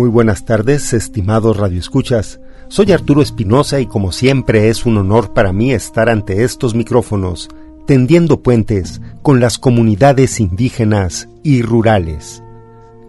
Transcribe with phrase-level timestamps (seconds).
[0.00, 2.40] Muy buenas tardes, estimados radioescuchas.
[2.68, 7.50] Soy Arturo Espinosa y como siempre es un honor para mí estar ante estos micrófonos,
[7.86, 12.42] tendiendo puentes con las comunidades indígenas y rurales.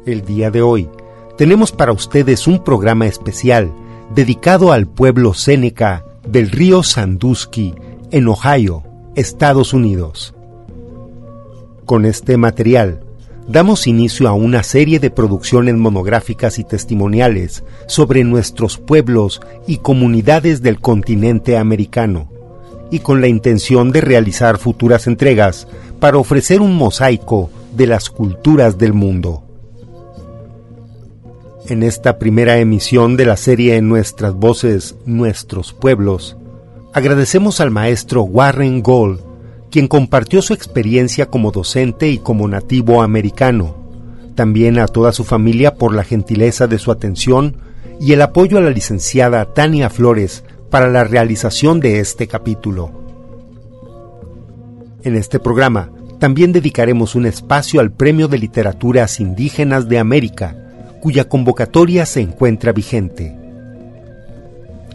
[0.06, 0.90] El día de hoy
[1.38, 3.72] tenemos para ustedes un programa especial
[4.14, 7.74] dedicado al pueblo Seneca del río Sandusky
[8.12, 8.84] en Ohio,
[9.16, 10.36] Estados Unidos.
[11.86, 13.00] Con este material
[13.48, 20.62] damos inicio a una serie de producciones monográficas y testimoniales sobre nuestros pueblos y comunidades
[20.62, 22.30] del continente americano,
[22.92, 25.68] y con la intención de realizar futuras entregas
[26.00, 29.44] para ofrecer un mosaico de las culturas del mundo.
[31.68, 36.36] En esta primera emisión de la serie en Nuestras Voces, Nuestros Pueblos,
[36.94, 39.31] agradecemos al maestro Warren Gold
[39.72, 43.76] quien compartió su experiencia como docente y como nativo americano,
[44.36, 47.56] también a toda su familia por la gentileza de su atención
[48.00, 52.92] y el apoyo a la licenciada Tania Flores para la realización de este capítulo.
[55.04, 55.90] En este programa
[56.20, 60.56] también dedicaremos un espacio al Premio de Literaturas Indígenas de América,
[61.00, 63.36] cuya convocatoria se encuentra vigente.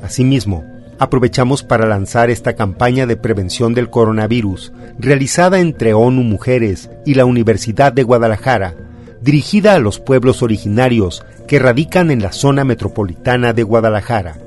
[0.02, 0.64] Asimismo,
[0.98, 7.24] aprovechamos para lanzar esta campaña de prevención del coronavirus, realizada entre ONU Mujeres y la
[7.24, 8.74] Universidad de Guadalajara,
[9.20, 14.38] dirigida a los pueblos originarios que radican en la zona metropolitana de Guadalajara.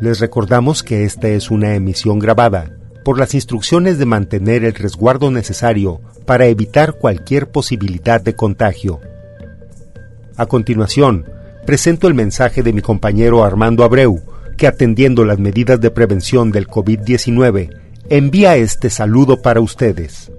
[0.00, 5.30] Les recordamos que esta es una emisión grabada por las instrucciones de mantener el resguardo
[5.30, 9.00] necesario para evitar cualquier posibilidad de contagio.
[10.36, 11.26] A continuación,
[11.66, 14.22] presento el mensaje de mi compañero Armando Abreu,
[14.56, 17.70] que atendiendo las medidas de prevención del COVID-19,
[18.08, 20.30] envía este saludo para ustedes.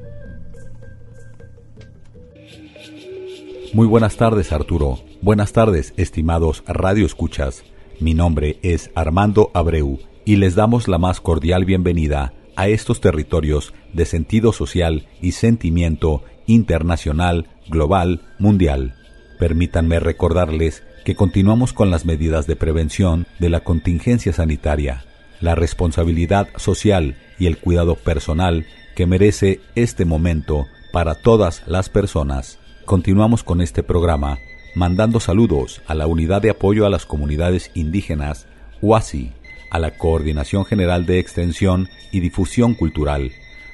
[3.74, 5.00] Muy buenas tardes, Arturo.
[5.22, 7.64] Buenas tardes, estimados Radio Escuchas.
[8.00, 13.74] Mi nombre es Armando Abreu y les damos la más cordial bienvenida a estos territorios
[13.94, 18.96] de sentido social y sentimiento internacional, global, mundial.
[19.40, 25.04] Permítanme recordarles que continuamos con las medidas de prevención de la contingencia sanitaria,
[25.42, 28.66] la responsabilidad social y el cuidado personal
[28.96, 32.60] que merece este momento para todas las personas.
[32.86, 34.40] Continuamos con este programa
[34.76, 38.48] mandando saludos a la Unidad de Apoyo a las Comunidades Indígenas,
[38.82, 39.34] UASI,
[39.70, 43.32] a la Coordinación General de Extensión y Difusión Cultural,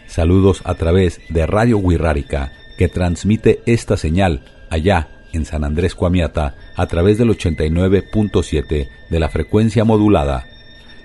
[0.09, 4.41] Saludos a través de Radio Huirrárica, que transmite esta señal
[4.71, 10.47] allá en San Andrés Cuamiata a través del 89.7 de la frecuencia modulada.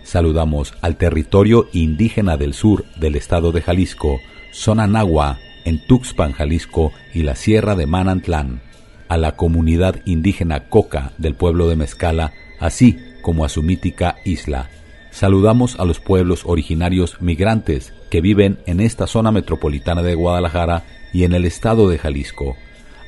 [0.05, 4.21] Saludamos al territorio indígena del sur del estado de Jalisco,
[4.53, 8.63] zona Nahua, en Tuxpan, Jalisco y la Sierra de Manantlán,
[9.09, 14.71] a la comunidad indígena Coca del pueblo de Mezcala, así como a su mítica isla.
[15.15, 20.83] Saludamos a los pueblos originarios migrantes que viven en esta zona metropolitana de Guadalajara
[21.13, 22.57] y en el estado de Jalisco,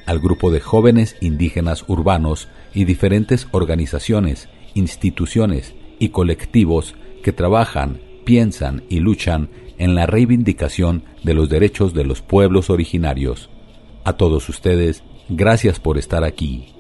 [0.07, 6.95] al grupo de jóvenes indígenas urbanos y diferentes organizaciones, instituciones y colectivos
[7.25, 13.51] que trabajan, piensan y luchan en la reivindicación de los derechos de los pueblos originarios.
[14.05, 16.76] A todos ustedes, gracias por estar aquí.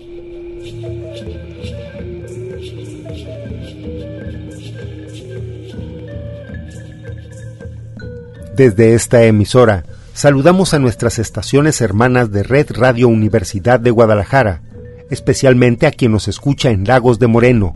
[8.56, 14.62] Desde esta emisora, saludamos a nuestras estaciones hermanas de Red Radio Universidad de Guadalajara,
[15.11, 17.75] especialmente a quien nos escucha en Lagos de Moreno,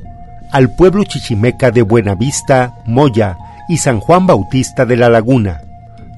[0.51, 3.37] al pueblo chichimeca de Buenavista, Moya
[3.69, 5.61] y San Juan Bautista de la Laguna.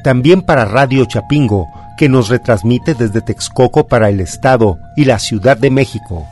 [0.04, 1.66] También para Radio Chapingo,
[1.98, 6.24] que nos retransmite desde Texcoco para el Estado y la Ciudad de México.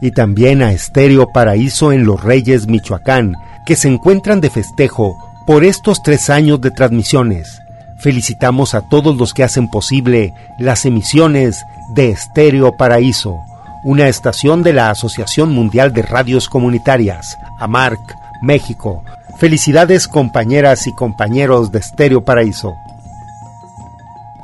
[0.00, 3.34] Y también a Estéreo Paraíso en Los Reyes, Michoacán,
[3.66, 7.60] que se encuentran de festejo por estos tres años de transmisiones.
[8.04, 11.64] Felicitamos a todos los que hacen posible las emisiones
[11.94, 13.40] de Estéreo Paraíso,
[13.82, 19.02] una estación de la Asociación Mundial de Radios Comunitarias, AMARC, México.
[19.38, 22.74] Felicidades compañeras y compañeros de Estéreo Paraíso.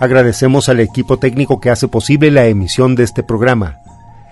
[0.00, 3.80] Agradecemos al equipo técnico que hace posible la emisión de este programa.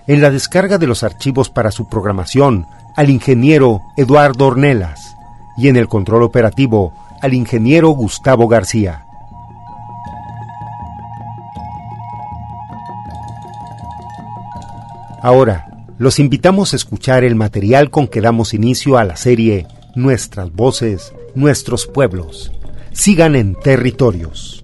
[0.07, 2.65] En la descarga de los archivos para su programación,
[2.95, 5.15] al ingeniero Eduardo Ornelas
[5.55, 9.05] y en el control operativo, al ingeniero Gustavo García.
[15.21, 15.67] Ahora,
[15.97, 21.13] los invitamos a escuchar el material con que damos inicio a la serie Nuestras voces,
[21.35, 22.51] nuestros pueblos.
[22.91, 24.63] Sigan en territorios.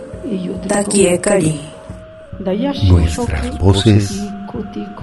[2.87, 4.23] Nuestras voces,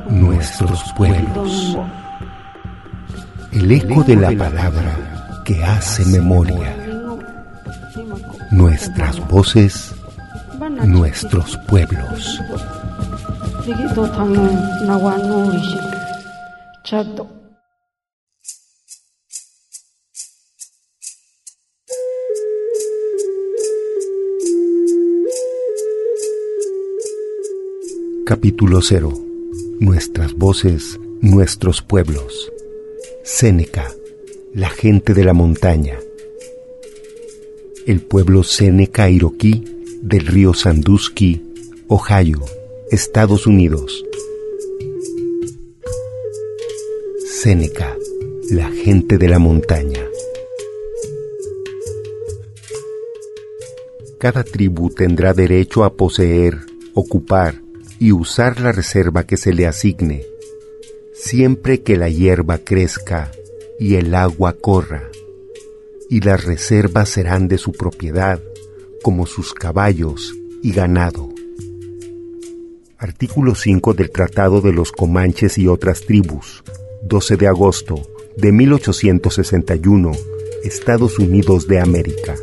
[0.08, 1.76] nuestros pueblos.
[3.52, 6.74] El eco de la palabra que hace memoria.
[8.50, 9.94] Nuestras voces,
[10.84, 12.40] nuestros pueblos.
[28.28, 29.10] Capítulo 0.
[29.80, 32.52] Nuestras voces, nuestros pueblos.
[33.24, 33.90] Séneca,
[34.52, 35.98] la gente de la montaña.
[37.86, 39.64] El pueblo Séneca Iroquí
[40.02, 41.42] del río Sandusky,
[41.86, 42.44] Ohio,
[42.90, 44.04] Estados Unidos.
[47.32, 47.96] Séneca,
[48.50, 50.04] la gente de la montaña.
[54.18, 56.58] Cada tribu tendrá derecho a poseer,
[56.92, 57.62] ocupar,
[57.98, 60.24] y usar la reserva que se le asigne,
[61.14, 63.32] siempre que la hierba crezca
[63.78, 65.08] y el agua corra,
[66.08, 68.40] y las reservas serán de su propiedad,
[69.02, 71.28] como sus caballos y ganado.
[72.98, 76.64] Artículo 5 del Tratado de los Comanches y otras tribus,
[77.04, 78.02] 12 de agosto
[78.36, 80.12] de 1861,
[80.64, 82.34] Estados Unidos de América.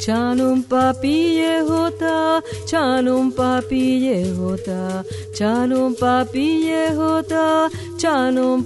[0.00, 5.04] Chanum papi hota, chanum papi hota,
[5.36, 8.64] chanum papi hota, chanum.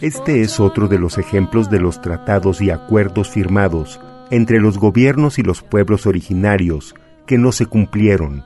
[0.00, 4.00] Este es otro de los ejemplos de los tratados y acuerdos firmados
[4.32, 8.44] entre los gobiernos y los pueblos originarios que no se cumplieron,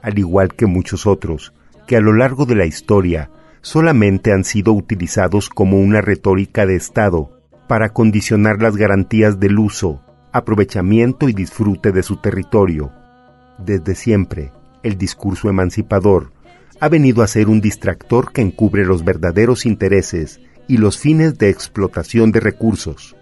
[0.00, 1.52] al igual que muchos otros
[1.86, 3.30] que a lo largo de la historia
[3.66, 7.32] solamente han sido utilizados como una retórica de Estado
[7.66, 12.92] para condicionar las garantías del uso, aprovechamiento y disfrute de su territorio.
[13.58, 14.52] Desde siempre,
[14.84, 16.30] el discurso emancipador
[16.78, 21.50] ha venido a ser un distractor que encubre los verdaderos intereses y los fines de
[21.50, 23.16] explotación de recursos.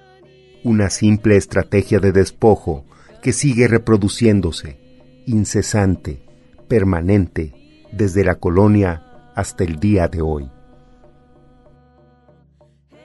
[0.62, 2.84] Una simple estrategia de despojo
[3.22, 4.78] que sigue reproduciéndose,
[5.24, 6.20] incesante,
[6.68, 7.54] permanente,
[7.92, 9.03] desde la colonia
[9.34, 10.50] hasta el día de hoy.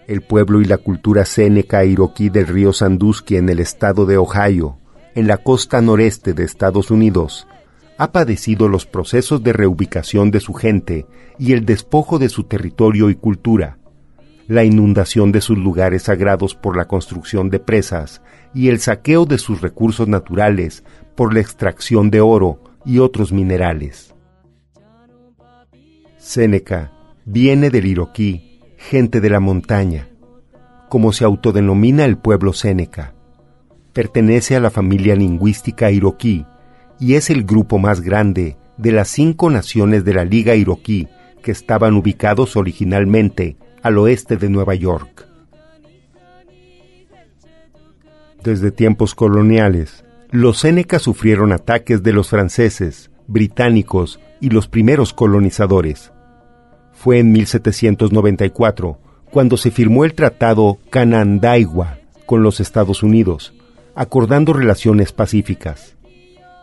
[0.07, 4.79] El pueblo y la cultura séneca iroquí del río Sandusky en el estado de Ohio,
[5.15, 7.47] en la costa noreste de Estados Unidos,
[7.97, 11.05] ha padecido los procesos de reubicación de su gente
[11.37, 13.77] y el despojo de su territorio y cultura,
[14.47, 18.21] la inundación de sus lugares sagrados por la construcción de presas
[18.53, 20.83] y el saqueo de sus recursos naturales
[21.15, 24.15] por la extracción de oro y otros minerales.
[26.19, 26.91] Séneca
[27.23, 30.09] viene del iroquí, gente de la montaña,
[30.89, 33.13] como se autodenomina el pueblo Séneca.
[33.93, 36.45] Pertenece a la familia lingüística iroquí
[36.99, 41.07] y es el grupo más grande de las cinco naciones de la Liga Iroquí
[41.41, 45.25] que estaban ubicados originalmente al oeste de Nueva York.
[48.43, 56.11] Desde tiempos coloniales, los Sénecas sufrieron ataques de los franceses, británicos y los primeros colonizadores.
[56.93, 58.97] Fue en 1794
[59.31, 63.53] cuando se firmó el Tratado Canandaigua con los Estados Unidos,
[63.95, 65.95] acordando relaciones pacíficas.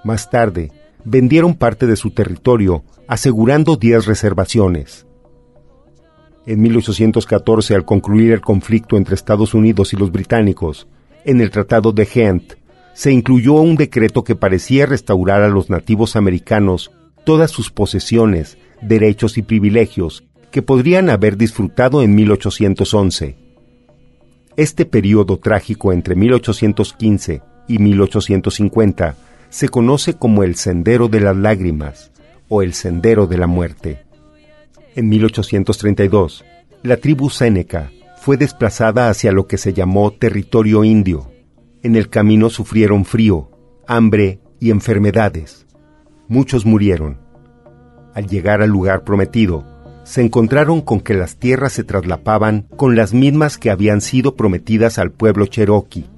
[0.05, 0.73] Más tarde,
[1.05, 5.07] vendieron parte de su territorio, asegurando 10 reservaciones.
[6.47, 10.87] En 1814, al concluir el conflicto entre Estados Unidos y los británicos,
[11.25, 12.55] en el Tratado de Ghent,
[12.95, 16.93] se incluyó un decreto que parecía restaurar a los nativos americanos
[17.27, 23.37] todas sus posesiones, derechos y privilegios que podrían haber disfrutado en 1811.
[24.57, 29.17] Este periodo trágico entre 1815 y 1850
[29.51, 32.13] se conoce como el Sendero de las Lágrimas
[32.49, 34.05] o el Sendero de la Muerte.
[34.95, 36.45] En 1832,
[36.85, 37.91] la tribu Séneca
[38.21, 41.33] fue desplazada hacia lo que se llamó territorio indio.
[41.83, 43.51] En el camino sufrieron frío,
[43.89, 45.66] hambre y enfermedades.
[46.29, 47.19] Muchos murieron.
[48.15, 49.65] Al llegar al lugar prometido,
[50.05, 54.99] se encontraron con que las tierras se traslapaban con las mismas que habían sido prometidas
[54.99, 56.09] al pueblo cherokee.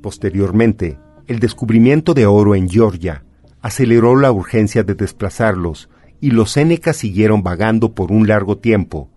[0.00, 3.24] Posteriormente, el descubrimiento de oro en Georgia
[3.60, 5.88] aceleró la urgencia de desplazarlos
[6.20, 9.10] y los Sénecas siguieron vagando por un largo tiempo.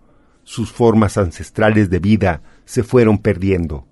[0.44, 3.86] Sus formas ancestrales de vida se fueron perdiendo.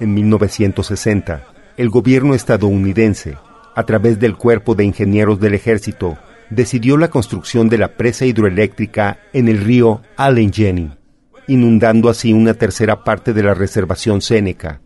[0.00, 1.46] En 1960,
[1.76, 3.36] el gobierno estadounidense,
[3.76, 6.18] a través del Cuerpo de Ingenieros del Ejército,
[6.50, 10.90] decidió la construcción de la presa hidroeléctrica en el río Allegheny,
[11.46, 14.80] inundando así una tercera parte de la reservación Séneca.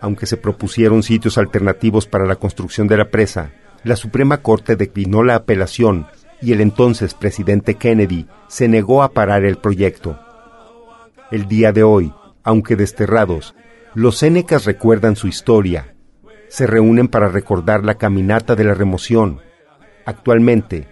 [0.00, 3.52] Aunque se propusieron sitios alternativos para la construcción de la presa,
[3.84, 6.06] la Suprema Corte declinó la apelación
[6.40, 10.18] y el entonces presidente Kennedy se negó a parar el proyecto.
[11.30, 12.12] El día de hoy,
[12.42, 13.54] aunque desterrados,
[13.98, 15.96] los Sénecas recuerdan su historia
[16.46, 19.40] se reúnen para recordar la caminata de la remoción.
[20.06, 20.86] Actualmente,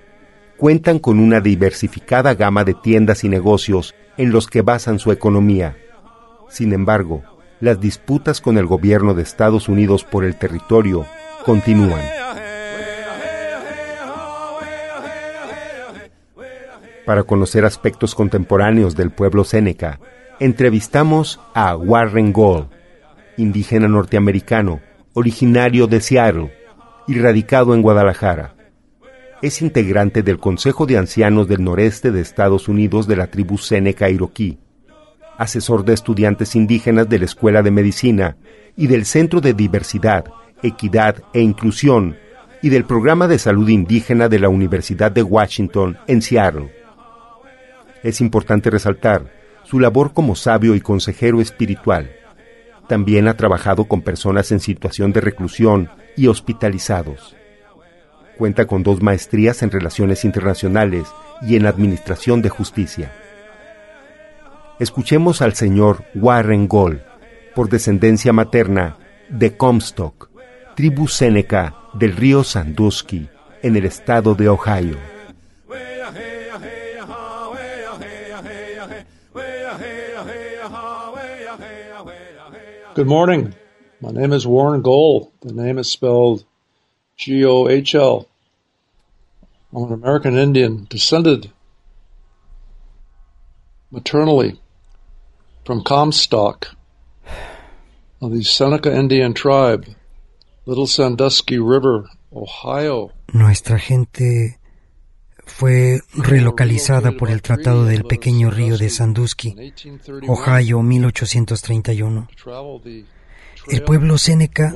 [0.56, 5.76] cuentan con una diversificada gama de tiendas y negocios en los que basan su economía.
[6.48, 7.22] Sin embargo,
[7.60, 11.06] las disputas con el gobierno de Estados Unidos por el territorio
[11.44, 12.02] continúan.
[17.06, 20.00] Para conocer aspectos contemporáneos del pueblo Séneca,
[20.40, 22.75] entrevistamos a Warren Gold,
[23.36, 24.80] indígena norteamericano,
[25.12, 26.52] originario de Seattle
[27.06, 28.54] y radicado en Guadalajara.
[29.42, 34.08] Es integrante del Consejo de Ancianos del Noreste de Estados Unidos de la tribu Seneca
[34.08, 34.58] Iroquí,
[35.38, 38.36] asesor de estudiantes indígenas de la Escuela de Medicina
[38.76, 40.24] y del Centro de Diversidad,
[40.62, 42.16] Equidad e Inclusión
[42.62, 46.72] y del Programa de Salud Indígena de la Universidad de Washington en Seattle.
[48.02, 49.30] Es importante resaltar
[49.64, 52.10] su labor como sabio y consejero espiritual
[52.88, 57.36] también ha trabajado con personas en situación de reclusión y hospitalizados.
[58.38, 61.08] Cuenta con dos maestrías en Relaciones Internacionales
[61.42, 63.12] y en Administración de Justicia.
[64.78, 67.00] Escuchemos al señor Warren Gold,
[67.54, 68.98] por descendencia materna
[69.30, 70.28] de Comstock,
[70.74, 73.28] tribu Seneca del río Sandusky,
[73.62, 75.15] en el estado de Ohio.
[82.96, 83.54] Good morning.
[84.00, 85.30] My name is Warren Gohl.
[85.42, 86.46] The name is spelled
[87.18, 88.26] G O H L.
[89.70, 91.52] I'm an American Indian descended
[93.90, 94.58] maternally
[95.66, 96.68] from Comstock
[98.22, 99.84] of the Seneca Indian tribe,
[100.64, 103.12] Little Sandusky River, Ohio.
[103.34, 104.56] Nuestra gente
[105.46, 109.72] fue relocalizada por el Tratado del Pequeño Río de Sandusky,
[110.26, 112.28] Ohio, 1831.
[113.68, 114.74] El pueblo Seneca,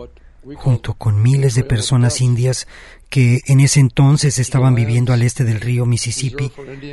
[0.56, 2.66] junto con miles de personas indias
[3.10, 6.52] que en ese entonces estaban viviendo al este del río Mississippi,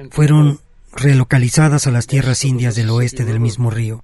[0.10, 0.60] fueron
[0.92, 4.04] relocalizadas a las tierras indias del oeste del mismo río,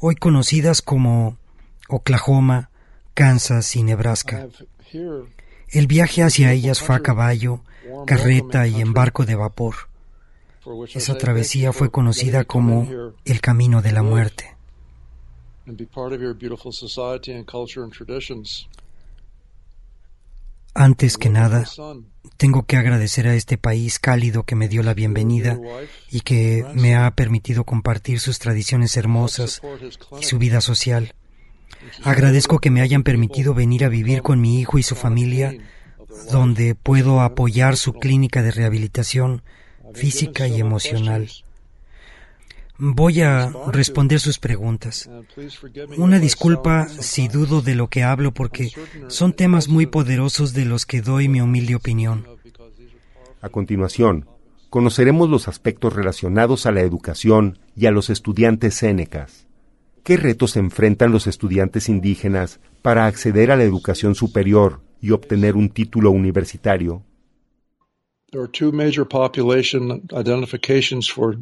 [0.00, 1.38] hoy conocidas como
[1.88, 2.70] Oklahoma,
[3.14, 4.48] Kansas y Nebraska.
[5.70, 7.62] El viaje hacia ellas fue a caballo,
[8.06, 9.74] carreta y en barco de vapor.
[10.94, 12.86] Esa travesía fue conocida como
[13.24, 14.56] el Camino de la Muerte.
[20.74, 21.64] Antes que nada,
[22.36, 25.58] tengo que agradecer a este país cálido que me dio la bienvenida
[26.10, 29.60] y que me ha permitido compartir sus tradiciones hermosas
[30.20, 31.14] y su vida social.
[32.04, 35.56] Agradezco que me hayan permitido venir a vivir con mi hijo y su familia,
[36.30, 39.42] donde puedo apoyar su clínica de rehabilitación
[39.94, 41.28] física y emocional.
[42.80, 45.10] Voy a responder sus preguntas.
[45.96, 48.70] Una disculpa si dudo de lo que hablo porque
[49.08, 52.24] son temas muy poderosos de los que doy mi humilde opinión.
[53.40, 54.26] A continuación,
[54.70, 59.46] conoceremos los aspectos relacionados a la educación y a los estudiantes sénecas.
[60.04, 65.68] ¿Qué retos enfrentan los estudiantes indígenas para acceder a la educación superior y obtener un
[65.68, 67.02] título universitario?
[68.30, 71.38] There are two major population identifications for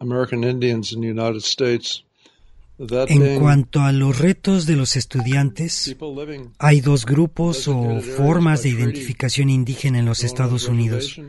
[0.00, 2.04] American Indians in the United States.
[2.78, 5.94] En cuanto a los retos de los estudiantes,
[6.58, 11.20] hay dos grupos o formas de identificación indígena en los Estados Unidos.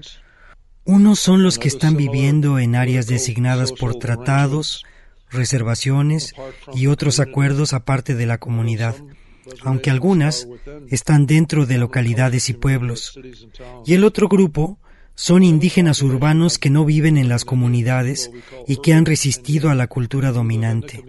[0.86, 4.84] Unos son los que están viviendo en áreas designadas por tratados,
[5.30, 6.34] reservaciones
[6.74, 8.95] y otros acuerdos aparte de la comunidad,
[9.62, 10.47] aunque algunas
[10.89, 13.19] están dentro de localidades y pueblos.
[13.86, 14.79] Y el otro grupo
[15.15, 18.32] son indígenas urbanos que no viven en las comunidades
[18.67, 21.03] y que han resistido a la cultura dominante.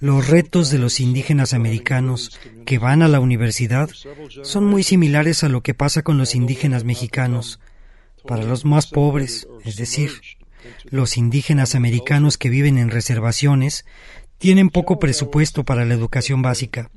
[0.00, 3.88] Los retos de los indígenas americanos que van a la universidad
[4.42, 7.58] son muy similares a lo que pasa con los indígenas mexicanos.
[8.26, 10.10] Para los más pobres, es decir,
[10.90, 13.84] los indígenas americanos que viven en reservaciones,
[14.44, 16.90] tienen poco presupuesto para la educación básica.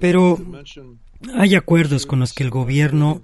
[0.00, 0.38] Pero
[1.34, 3.22] hay acuerdos con los que el gobierno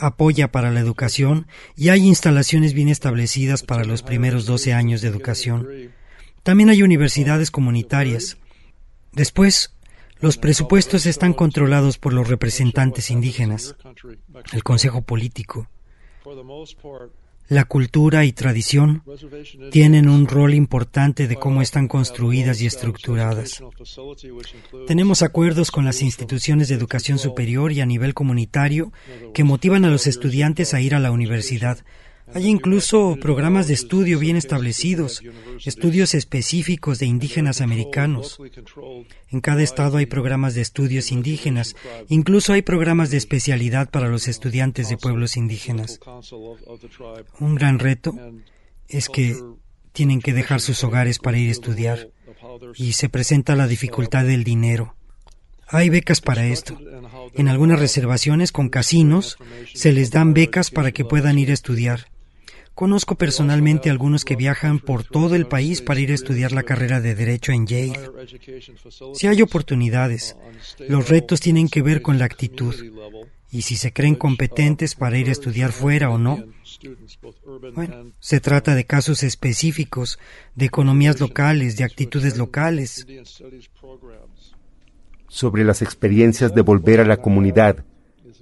[0.00, 5.08] apoya para la educación y hay instalaciones bien establecidas para los primeros 12 años de
[5.08, 5.66] educación.
[6.42, 8.36] También hay universidades comunitarias.
[9.12, 9.74] Después,
[10.20, 13.76] los presupuestos están controlados por los representantes indígenas,
[14.52, 15.70] el Consejo Político.
[17.48, 19.02] La cultura y tradición
[19.70, 23.62] tienen un rol importante de cómo están construidas y estructuradas.
[24.86, 28.92] Tenemos acuerdos con las instituciones de educación superior y a nivel comunitario
[29.34, 31.78] que motivan a los estudiantes a ir a la universidad,
[32.32, 35.22] hay incluso programas de estudio bien establecidos,
[35.64, 38.38] estudios específicos de indígenas americanos.
[39.28, 41.76] En cada estado hay programas de estudios indígenas,
[42.08, 46.00] incluso hay programas de especialidad para los estudiantes de pueblos indígenas.
[47.40, 48.14] Un gran reto
[48.88, 49.36] es que
[49.92, 52.08] tienen que dejar sus hogares para ir a estudiar
[52.76, 54.96] y se presenta la dificultad del dinero.
[55.68, 56.78] Hay becas para esto.
[57.34, 59.38] En algunas reservaciones con casinos
[59.72, 62.13] se les dan becas para que puedan ir a estudiar.
[62.74, 67.00] Conozco personalmente algunos que viajan por todo el país para ir a estudiar la carrera
[67.00, 68.10] de Derecho en Yale.
[69.14, 70.36] Si hay oportunidades,
[70.88, 72.74] los retos tienen que ver con la actitud
[73.52, 76.42] y si se creen competentes para ir a estudiar fuera o no.
[77.74, 80.18] Bueno, se trata de casos específicos,
[80.56, 83.06] de economías locales, de actitudes locales.
[85.28, 87.84] Sobre las experiencias de volver a la comunidad,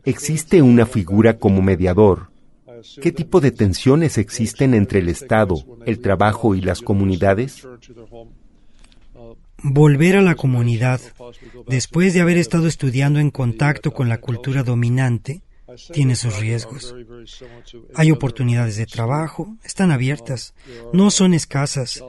[0.07, 2.32] ¿existe una figura como mediador
[3.01, 7.67] ¿Qué tipo de tensiones existen entre el Estado, el trabajo y las comunidades?
[9.63, 11.01] Volver a la comunidad,
[11.69, 15.43] después de haber estado estudiando en contacto con la cultura dominante,
[15.93, 16.95] tiene sus riesgos.
[17.95, 20.55] Hay oportunidades de trabajo, están abiertas,
[20.93, 22.03] no son escasas.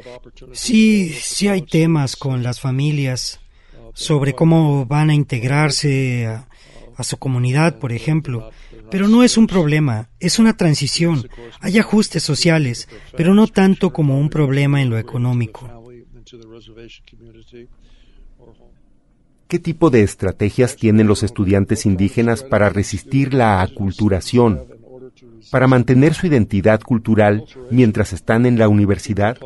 [0.54, 3.40] Sí, sí hay temas con las familias
[3.94, 6.48] sobre cómo van a integrarse a,
[6.96, 8.50] a su comunidad, por ejemplo,
[8.94, 11.28] pero no es un problema, es una transición.
[11.62, 15.68] Hay ajustes sociales, pero no tanto como un problema en lo económico.
[19.48, 24.62] ¿Qué tipo de estrategias tienen los estudiantes indígenas para resistir la aculturación?
[25.52, 29.38] Para mantener su identidad cultural mientras están en la universidad?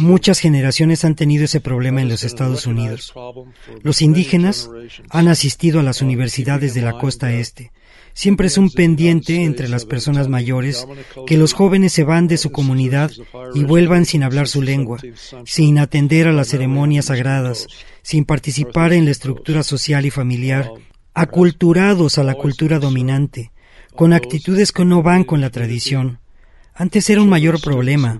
[0.00, 3.12] Muchas generaciones han tenido ese problema en los Estados Unidos.
[3.82, 4.70] Los indígenas
[5.10, 7.72] han asistido a las universidades de la costa este.
[8.12, 10.86] Siempre es un pendiente entre las personas mayores
[11.26, 13.10] que los jóvenes se van de su comunidad
[13.54, 14.98] y vuelvan sin hablar su lengua,
[15.44, 17.66] sin atender a las ceremonias sagradas,
[18.02, 20.70] sin participar en la estructura social y familiar,
[21.14, 23.52] aculturados a la cultura dominante,
[23.94, 26.20] con actitudes que no van con la tradición.
[26.74, 28.18] Antes era un mayor problema.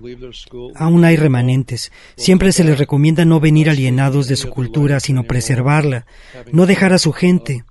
[0.75, 1.91] Aún hay remanentes.
[2.15, 6.05] Siempre se les recomienda no venir alienados de su cultura, sino preservarla,
[6.51, 7.63] no dejar a su gente.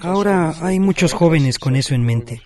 [0.00, 2.42] Ahora hay muchos jóvenes con eso en mente.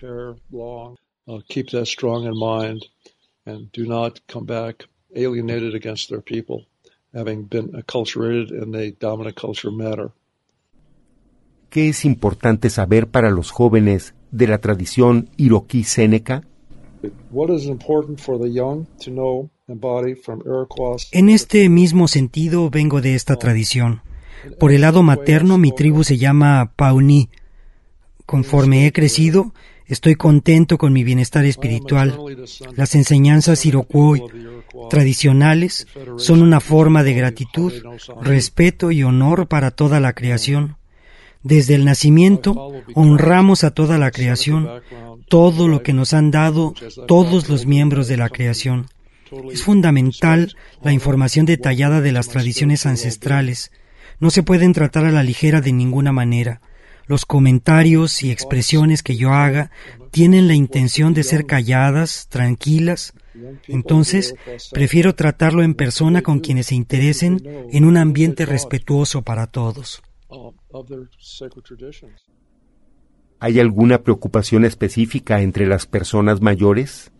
[11.69, 16.43] ¿Qué es importante saber para los jóvenes de la tradición iroquí Seneca?
[21.11, 24.01] En este mismo sentido vengo de esta tradición.
[24.59, 27.29] Por el lado materno mi tribu se llama Pauni.
[28.25, 29.53] Conforme he crecido,
[29.85, 32.17] estoy contento con mi bienestar espiritual.
[32.75, 34.23] Las enseñanzas iroquois
[34.89, 35.85] tradicionales
[36.17, 37.73] son una forma de gratitud,
[38.23, 40.78] respeto y honor para toda la creación.
[41.43, 44.67] Desde el nacimiento honramos a toda la creación,
[45.29, 46.73] todo lo que nos han dado
[47.07, 48.87] todos los miembros de la creación.
[49.51, 53.71] Es fundamental la información detallada de las tradiciones ancestrales.
[54.19, 56.61] No se pueden tratar a la ligera de ninguna manera.
[57.05, 59.71] Los comentarios y expresiones que yo haga
[60.11, 63.13] tienen la intención de ser calladas, tranquilas.
[63.67, 64.35] Entonces,
[64.71, 70.01] prefiero tratarlo en persona con quienes se interesen en un ambiente respetuoso para todos.
[73.39, 77.11] ¿Hay alguna preocupación específica entre las personas mayores?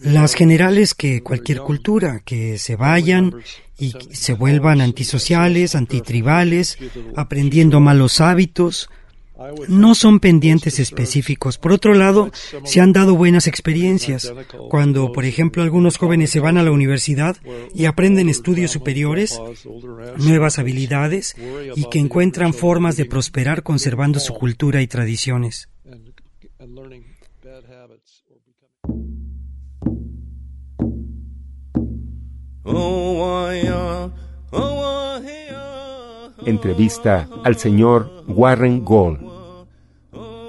[0.00, 3.34] Las generales que cualquier cultura, que se vayan
[3.78, 6.78] y se vuelvan antisociales, antitribales,
[7.16, 8.88] aprendiendo malos hábitos,
[9.68, 11.58] no son pendientes específicos.
[11.58, 12.30] Por otro lado,
[12.64, 14.32] se han dado buenas experiencias.
[14.68, 17.36] Cuando, por ejemplo, algunos jóvenes se van a la universidad
[17.74, 19.40] y aprenden estudios superiores,
[20.18, 21.36] nuevas habilidades
[21.76, 25.68] y que encuentran formas de prosperar conservando su cultura y tradiciones.
[36.48, 39.28] Entrevista al señor Warren Gold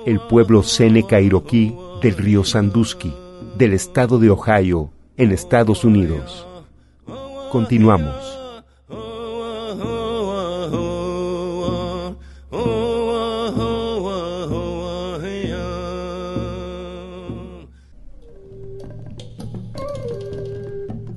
[0.06, 3.14] el pueblo Seneca Iroquí del río Sandusky,
[3.58, 6.48] del estado de Ohio, en Estados Unidos.
[7.52, 8.39] Continuamos.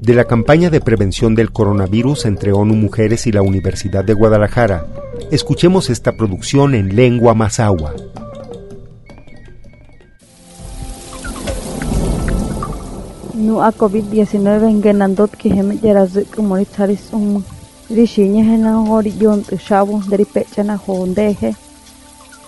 [0.03, 4.85] De la campaña de prevención del coronavirus entre ONU Mujeres y la Universidad de Guadalajara,
[5.31, 7.95] escuchemos esta producción en lengua mazahua.
[13.35, 17.43] nu a COVID-19 ngenandot ki heme yara zik mori taris um
[17.91, 21.51] rishinya hena hori yont shabu dari pechana ho ndeje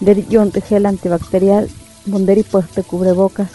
[0.00, 1.66] dari yont gel antibacterial
[2.06, 3.52] bonderi pueste cubrebocas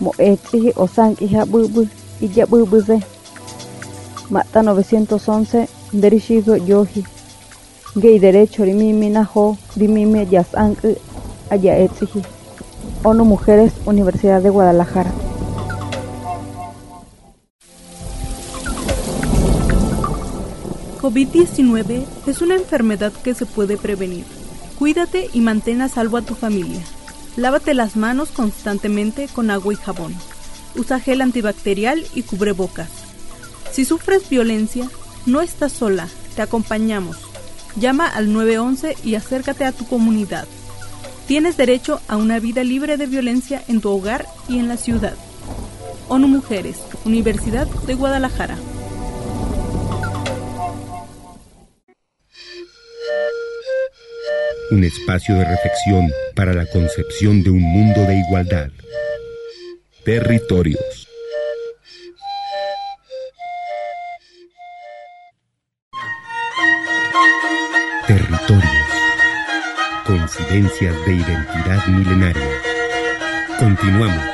[0.00, 1.86] mo etri o sanki ha bubu
[2.20, 3.00] ze
[4.30, 7.04] mata 911 dari shigo yohi
[7.96, 10.78] gay derecho rimimi na ho rimimi yas ank
[11.50, 12.22] aya etri
[13.02, 15.10] ONU Mujeres Universidad de Guadalajara
[21.00, 24.26] COVID-19 es una enfermedad que se puede prevenir.
[24.78, 26.82] Cuídate y mantén a salvo a tu familia.
[27.36, 30.14] Lávate las manos constantemente con agua y jabón.
[30.76, 32.88] Usa gel antibacterial y cubrebocas.
[33.72, 34.88] Si sufres violencia,
[35.26, 37.18] no estás sola, te acompañamos.
[37.76, 40.46] Llama al 911 y acércate a tu comunidad.
[41.26, 45.14] Tienes derecho a una vida libre de violencia en tu hogar y en la ciudad.
[46.08, 48.56] ONU Mujeres, Universidad de Guadalajara.
[54.70, 58.70] un espacio de reflexión para la concepción de un mundo de igualdad.
[60.10, 61.08] Territorios.
[68.08, 68.64] Territorios.
[70.04, 72.42] Coincidencias de identidad milenaria.
[73.60, 74.24] Continuamos.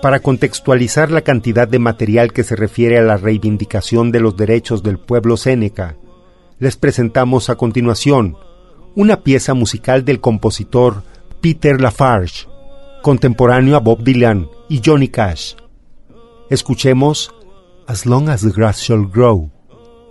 [0.00, 4.84] Para contextualizar la cantidad de material que se refiere a la reivindicación de los derechos
[4.84, 5.96] del pueblo Seneca,
[6.58, 8.36] les presentamos a continuación
[8.94, 11.02] una pieza musical del compositor
[11.40, 12.46] Peter Lafarge,
[13.02, 15.54] contemporáneo a Bob Dylan y Johnny Cash.
[16.48, 17.34] Escuchemos
[17.86, 19.50] As Long as the Grass Shall Grow,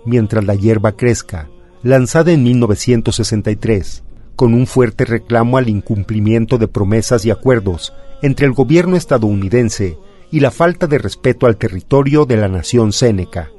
[0.04, 1.48] mientras la hierba crezca,
[1.82, 4.04] lanzada en 1963,
[4.36, 9.98] con un fuerte reclamo al incumplimiento de promesas y acuerdos entre el gobierno estadounidense
[10.30, 13.50] y la falta de respeto al territorio de la nación Seneca.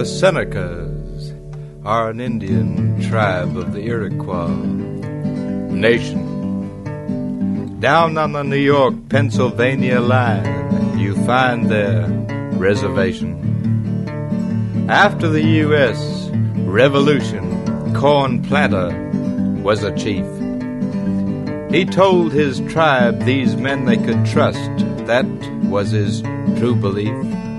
[0.00, 4.48] The Senecas are an Indian tribe of the Iroquois
[5.68, 6.24] nation.
[7.80, 12.08] Down on the New York Pennsylvania line, you find their
[12.52, 13.36] reservation.
[14.88, 16.30] After the U.S.
[16.64, 18.88] Revolution, Corn Planter
[19.62, 20.24] was a chief.
[21.70, 24.70] He told his tribe these men they could trust.
[25.04, 25.26] That
[25.64, 26.22] was his
[26.56, 27.49] true belief.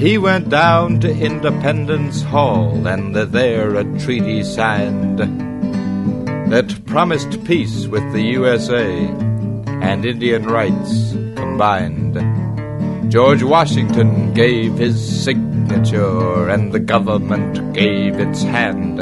[0.00, 5.18] He went down to Independence Hall and there a treaty signed
[6.50, 8.96] that promised peace with the USA
[9.84, 12.16] and Indian rights combined.
[13.12, 19.00] George Washington gave his signature and the government gave its hand.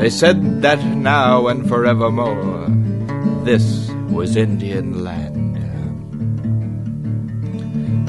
[0.00, 2.66] They said that now and forevermore
[3.44, 5.54] this was Indian land.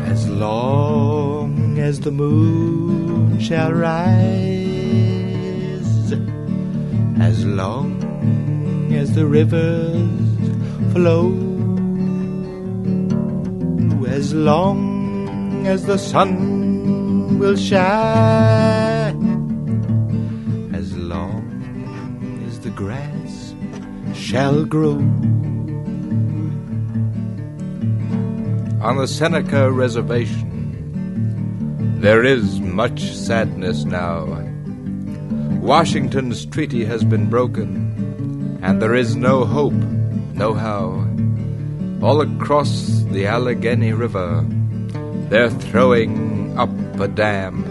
[0.02, 0.75] As long
[1.86, 4.12] as the moon shall rise,
[7.30, 8.02] as long
[8.92, 10.10] as the rivers
[10.94, 11.30] flow,
[14.08, 19.22] as long as the sun will shine,
[20.74, 21.46] as long
[22.48, 23.54] as the grass
[24.16, 24.98] shall grow.
[28.82, 30.45] On the Seneca Reservation,
[32.06, 34.26] there is much sadness now.
[35.60, 39.74] Washington's treaty has been broken, and there is no hope,
[40.36, 41.04] no how.
[42.04, 44.46] All across the Allegheny River,
[45.30, 47.66] they're throwing up a dam.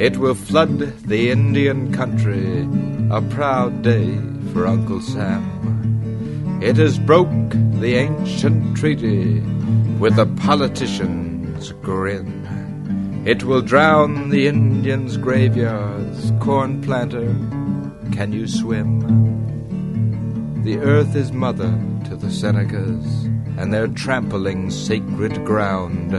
[0.00, 2.66] It will flood the Indian country,
[3.12, 4.18] a proud day
[4.52, 6.58] for Uncle Sam.
[6.60, 9.38] It has broke the ancient treaty
[10.00, 12.45] with a politician's grin.
[13.26, 16.32] It will drown the Indians' graveyards.
[16.38, 17.34] Corn planter,
[18.12, 19.00] can you swim?
[20.62, 23.24] The earth is mother to the Senecas,
[23.58, 26.12] and they're trampling sacred ground.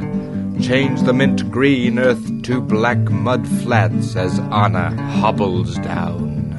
[0.62, 6.52] Change the mint green earth to black mud flats as Anna hobbles down.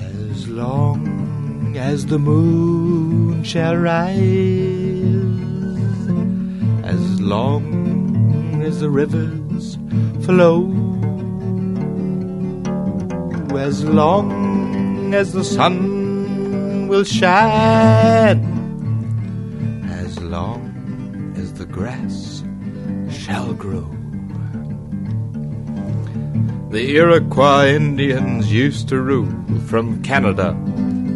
[0.00, 4.18] As long as the moon shall rise,
[6.84, 7.91] as long
[8.82, 9.78] the rivers
[10.26, 10.66] flow,
[13.56, 18.42] as long as the sun will shine,
[19.88, 22.42] as long as the grass
[23.08, 23.88] shall grow.
[26.70, 30.56] The Iroquois Indians used to rule from Canada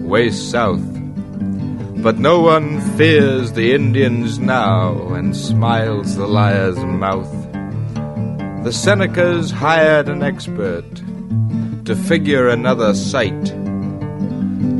[0.06, 0.96] way south
[2.06, 7.45] but no one fears the Indians now and smiles the liar's mouth.
[8.66, 10.96] The Senecas hired an expert
[11.84, 13.54] to figure another site.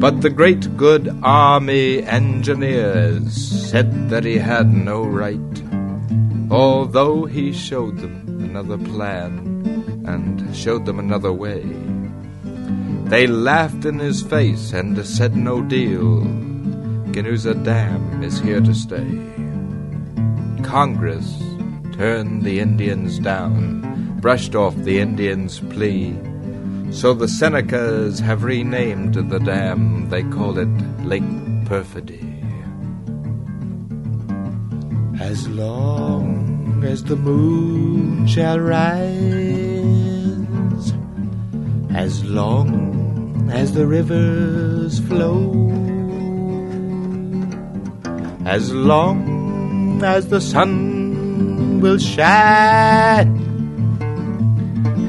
[0.01, 5.63] But the great good army engineers said that he had no right,
[6.51, 11.63] although he showed them another plan and showed them another way.
[13.05, 16.23] They laughed in his face and said no deal
[17.13, 19.07] Ganusa Dam is here to stay.
[20.65, 21.41] Congress
[21.97, 26.15] turned the Indians down, brushed off the Indians' plea.
[26.91, 30.69] So the Senecas have renamed the dam, they call it
[31.05, 31.25] Lake
[31.65, 32.23] Perfidy.
[35.21, 38.87] As long as the moon shall rise,
[41.95, 45.53] as long as the rivers flow,
[48.45, 51.06] as long as the sun
[51.81, 53.37] will shine,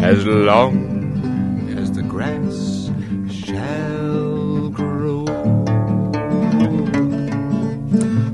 [0.02, 2.92] as long as the grass
[3.32, 5.24] shall grow.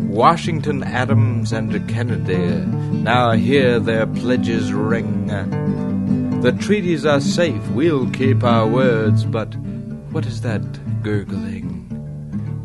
[0.09, 2.65] Washington, Adams, and Kennedy
[3.03, 5.27] now hear their pledges ring.
[6.41, 9.55] The treaties are safe, we'll keep our words, but
[10.11, 10.61] what is that
[11.01, 11.81] gurgling?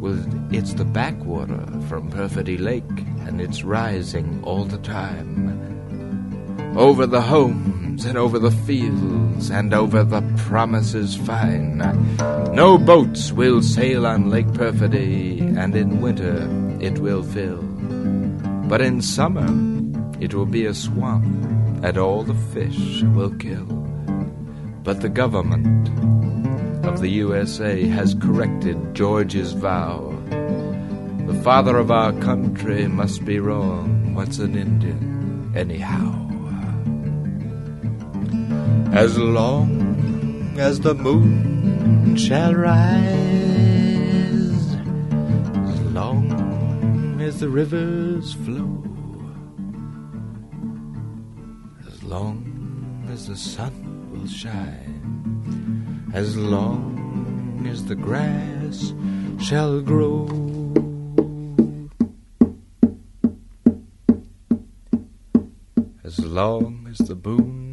[0.01, 2.85] Well, it's the backwater from Perfidy Lake,
[3.27, 5.58] and it's rising all the time.
[6.79, 11.79] Over the homes and over the fields and over the promises fine.
[12.55, 16.49] No boats will sail on Lake Perfidy, and in winter
[16.81, 17.63] it will fill.
[18.69, 19.49] But in summer
[20.21, 21.27] it will be a swamp,
[21.83, 23.67] and all the fish will kill.
[24.85, 25.89] But the government
[26.87, 30.15] of the USA has corrected George's vow.
[31.27, 34.15] The father of our country must be wrong.
[34.15, 36.28] What's an Indian, anyhow?
[38.93, 42.85] As long as the moon shall rise,
[45.73, 48.83] as long as the rivers flow,
[51.87, 58.95] as long as the sun will shine, as long as the grass
[59.41, 60.27] shall grow.
[66.03, 67.68] As long as the moon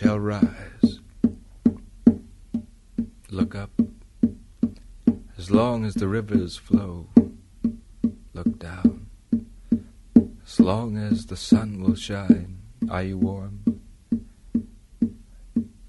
[0.00, 1.00] shall rise.
[3.28, 3.70] Look up.
[5.36, 7.08] As long as the rivers flow,
[8.32, 9.08] look down.
[10.46, 13.60] As long as the sun will shine, are you warm?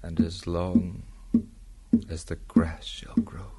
[0.02, 1.04] And as long
[2.10, 3.51] as the grass shall grow.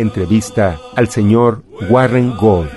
[0.00, 2.70] Entrevista al señor Warren Gold,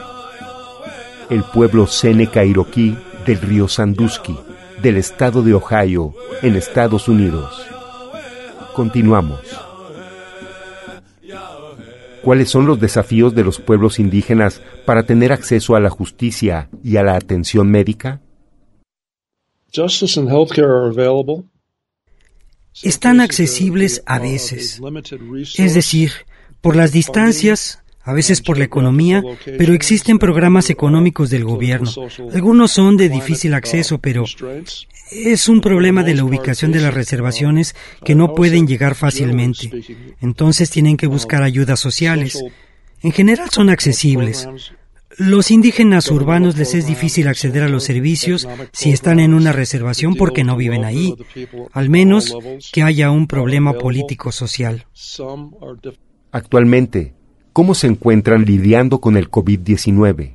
[1.30, 4.38] el pueblo Seneca Iroquí del río Sandusky,
[4.82, 7.66] del estado de Ohio, en Estados Unidos.
[8.74, 9.40] Continuamos.
[12.22, 16.98] ¿Cuáles son los desafíos de los pueblos indígenas para tener acceso a la justicia y
[16.98, 18.20] a la atención médica?
[19.74, 21.46] Justice and healthcare are available.
[22.82, 24.82] Están accesibles a veces.
[25.58, 26.12] Es decir,
[26.64, 29.22] por las distancias, a veces por la economía,
[29.58, 31.92] pero existen programas económicos del gobierno.
[32.34, 34.24] Algunos son de difícil acceso, pero
[35.12, 39.70] es un problema de la ubicación de las reservaciones que no pueden llegar fácilmente.
[40.22, 42.42] Entonces tienen que buscar ayudas sociales.
[43.02, 44.48] En general son accesibles.
[45.18, 50.16] Los indígenas urbanos les es difícil acceder a los servicios si están en una reservación
[50.16, 51.14] porque no viven ahí,
[51.74, 52.34] al menos
[52.72, 54.88] que haya un problema político-social.
[56.34, 57.14] Actualmente,
[57.54, 60.34] ¿cómo se encuentran lidiando con el COVID-19?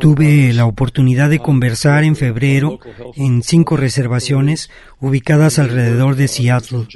[0.00, 2.80] Tuve la oportunidad de conversar en febrero
[3.14, 6.86] en cinco reservaciones ubicadas alrededor de Seattle.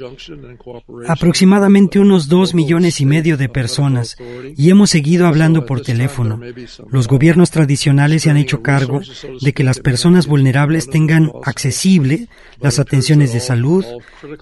[1.07, 4.17] Aproximadamente unos dos millones y medio de personas
[4.57, 6.41] y hemos seguido hablando por teléfono.
[6.89, 8.99] Los gobiernos tradicionales se han hecho cargo
[9.39, 12.27] de que las personas vulnerables tengan accesible
[12.59, 13.85] las atenciones de salud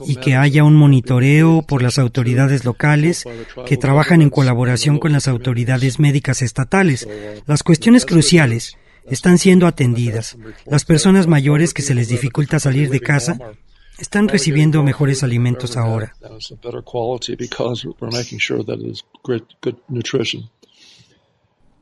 [0.07, 3.25] y que haya un monitoreo por las autoridades locales
[3.67, 7.07] que trabajan en colaboración con las autoridades médicas estatales.
[7.45, 10.37] Las cuestiones cruciales están siendo atendidas.
[10.65, 13.37] Las personas mayores que se les dificulta salir de casa
[13.99, 16.15] están recibiendo mejores alimentos ahora.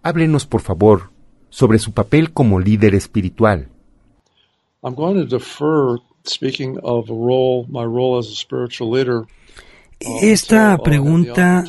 [0.02, 1.12] Háblenos, por favor,
[1.50, 3.70] sobre su papel como líder espiritual.
[10.22, 11.64] Esta pregunta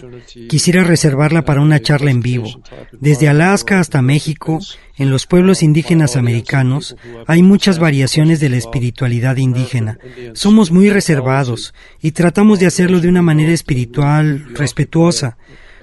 [0.48, 2.48] quisiera reservarla para una charla en vivo.
[2.92, 4.58] Desde Alaska hasta México,
[4.96, 9.98] en los pueblos indígenas americanos, hay muchas variaciones de la espiritualidad indígena.
[10.34, 15.36] Somos muy reservados y tratamos de hacerlo de una manera espiritual, respetuosa.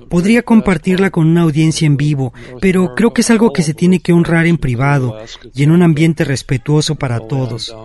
[0.09, 3.99] Podría compartirla con una audiencia en vivo, pero creo que es algo que se tiene
[3.99, 5.17] que honrar en privado
[5.53, 7.75] y en un ambiente respetuoso para todos.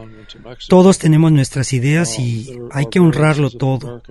[0.68, 4.03] Todos tenemos nuestras ideas y hay que honrarlo todo.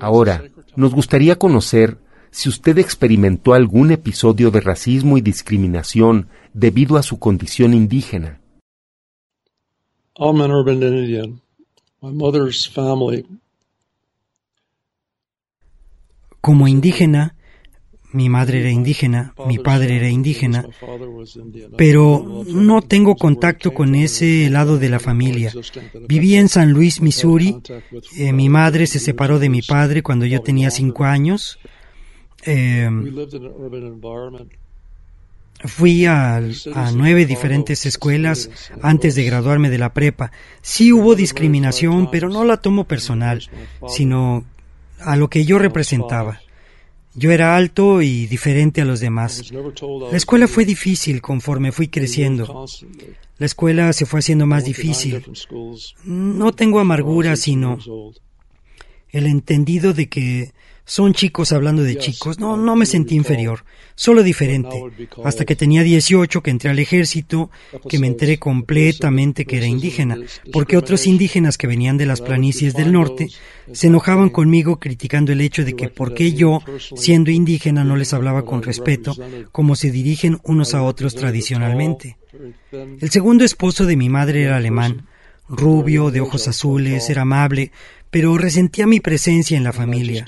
[0.00, 0.42] Ahora,
[0.76, 1.98] nos gustaría conocer
[2.30, 8.40] si usted experimentó algún episodio de racismo y discriminación debido a su condición indígena.
[16.40, 17.36] Como indígena,
[18.12, 20.64] mi madre era indígena, mi padre era indígena,
[21.76, 25.52] pero no tengo contacto con ese lado de la familia.
[26.08, 27.56] Vivía en San Luis, Missouri.
[28.16, 31.58] Eh, mi madre se separó de mi padre cuando yo tenía cinco años.
[32.46, 32.88] Eh,
[35.64, 38.48] Fui a, a, nueve diferentes escuelas
[38.80, 40.30] antes de graduarme de la prepa.
[40.62, 43.42] Sí hubo discriminación, pero no la tomo personal,
[43.88, 44.44] sino
[45.00, 46.40] a lo que yo representaba.
[47.18, 49.50] Yo era alto y diferente a los demás.
[50.10, 52.64] La escuela fue difícil conforme fui creciendo.
[53.38, 55.24] La escuela se fue haciendo más difícil.
[56.04, 57.78] No tengo amargura, sino
[59.10, 60.52] el entendido de que
[60.88, 62.40] son chicos hablando de chicos.
[62.40, 63.64] No, no me sentí inferior,
[63.94, 64.82] solo diferente.
[65.22, 67.50] Hasta que tenía 18, que entré al ejército,
[67.90, 70.16] que me enteré completamente que era indígena,
[70.50, 73.28] porque otros indígenas que venían de las planicies del norte
[73.70, 76.62] se enojaban conmigo criticando el hecho de que por qué yo,
[76.96, 79.14] siendo indígena, no les hablaba con respeto,
[79.52, 82.16] como se dirigen unos a otros tradicionalmente.
[82.72, 85.06] El segundo esposo de mi madre era alemán,
[85.48, 87.72] rubio, de ojos azules, era amable,
[88.10, 90.24] pero resentía mi presencia en la familia.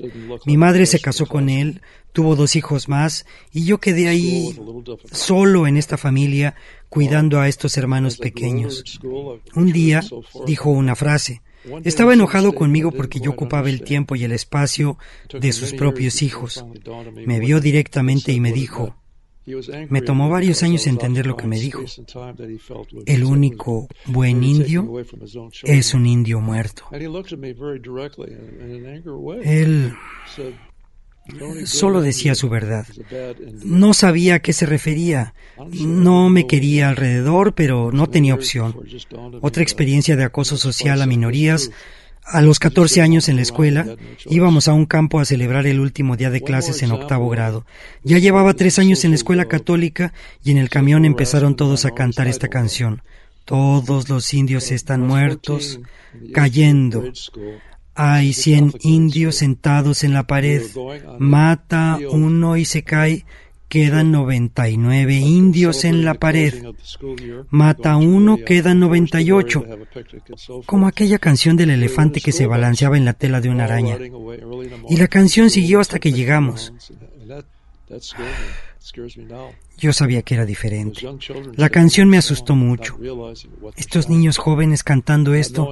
[0.46, 1.80] Mi madre se casó con él,
[2.12, 4.56] tuvo dos hijos más, y yo quedé ahí
[5.12, 6.54] solo en esta familia
[6.88, 9.00] cuidando a estos hermanos pequeños.
[9.54, 10.02] Un día
[10.46, 11.42] dijo una frase.
[11.84, 16.64] Estaba enojado conmigo porque yo ocupaba el tiempo y el espacio de sus propios hijos.
[17.26, 18.96] Me vio directamente y me dijo,
[19.88, 21.84] me tomó varios años entender lo que me dijo.
[23.06, 24.88] El único buen indio
[25.64, 26.84] es un indio muerto.
[29.42, 29.92] Él
[31.64, 32.86] solo decía su verdad.
[33.64, 35.34] No sabía a qué se refería.
[35.70, 38.74] No me quería alrededor, pero no tenía opción.
[39.40, 41.70] Otra experiencia de acoso social a minorías
[42.24, 43.96] a los 14 años en la escuela,
[44.26, 47.66] íbamos a un campo a celebrar el último día de clases en octavo grado.
[48.04, 50.12] Ya llevaba tres años en la escuela católica
[50.44, 53.02] y en el camión empezaron todos a cantar esta canción.
[53.44, 55.80] Todos los indios están muertos,
[56.32, 57.04] cayendo.
[57.94, 60.62] Hay cien indios sentados en la pared.
[61.18, 63.24] Mata uno y se cae
[63.70, 66.52] quedan 99 indios en la pared.
[67.50, 69.64] Mata uno, quedan 98.
[70.66, 73.96] Como aquella canción del elefante que se balanceaba en la tela de una araña.
[74.88, 76.72] Y la canción siguió hasta que llegamos.
[79.78, 81.02] Yo sabía que era diferente.
[81.54, 82.98] La canción me asustó mucho.
[83.76, 85.70] Estos niños jóvenes cantando esto,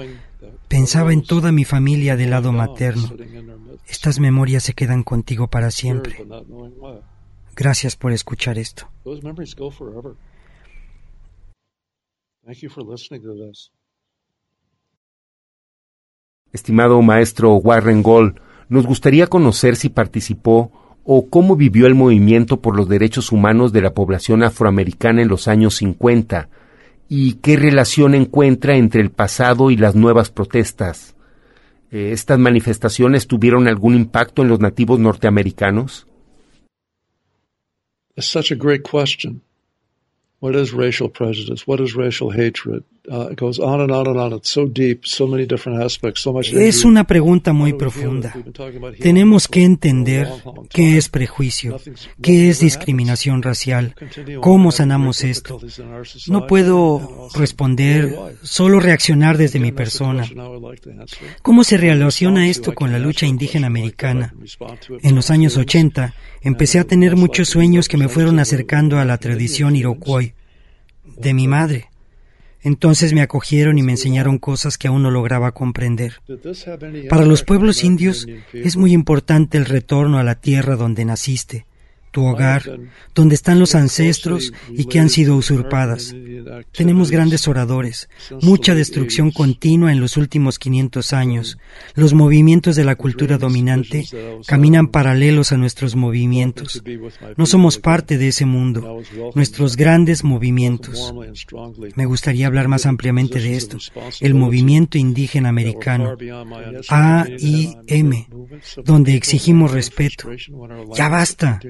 [0.69, 3.13] pensaba en toda mi familia del lado materno.
[3.89, 6.25] Estas memorias se quedan contigo para siempre.
[7.59, 8.89] Gracias por escuchar esto.
[16.53, 18.37] Estimado maestro Warren Gold,
[18.69, 20.71] nos gustaría conocer si participó
[21.03, 25.49] o cómo vivió el movimiento por los derechos humanos de la población afroamericana en los
[25.49, 26.49] años 50
[27.09, 31.17] y qué relación encuentra entre el pasado y las nuevas protestas.
[31.91, 36.07] Eh, ¿Estas manifestaciones tuvieron algún impacto en los nativos norteamericanos?
[38.19, 39.43] It's such a great question.
[40.41, 41.69] What is racial prejudice?
[41.69, 42.83] What is racial hatred?
[46.53, 48.35] Es una pregunta muy profunda.
[49.01, 50.29] Tenemos que entender
[50.71, 51.81] qué es prejuicio,
[52.23, 53.95] qué es discriminación racial,
[54.41, 55.61] cómo sanamos esto.
[56.29, 60.29] No puedo responder, solo reaccionar desde mi persona.
[61.43, 64.35] ¿Cómo se relaciona esto con la lucha indígena americana?
[65.03, 69.19] En los años 80 empecé a tener muchos sueños que me fueron acercando a la
[69.19, 70.33] tradición iroquois
[71.17, 71.89] de mi madre.
[72.63, 76.15] Entonces me acogieron y me enseñaron cosas que aún no lograba comprender.
[77.09, 81.67] Para los pueblos indios es muy importante el retorno a la tierra donde naciste,
[82.11, 82.79] tu hogar,
[83.15, 86.15] donde están los ancestros y que han sido usurpadas.
[86.73, 88.09] Tenemos grandes oradores,
[88.43, 91.59] mucha destrucción continua en los últimos 500 años.
[91.95, 94.07] Los movimientos de la cultura dominante
[94.47, 96.83] caminan paralelos a nuestros movimientos.
[97.37, 99.01] No somos parte de ese mundo,
[99.35, 101.15] nuestros grandes movimientos.
[101.95, 103.79] Me gustaría hablar más ampliamente de esto.
[104.21, 106.17] El movimiento indígena americano,
[106.89, 108.27] AIM,
[108.85, 110.31] donde exigimos respeto.
[110.95, 111.61] Ya basta.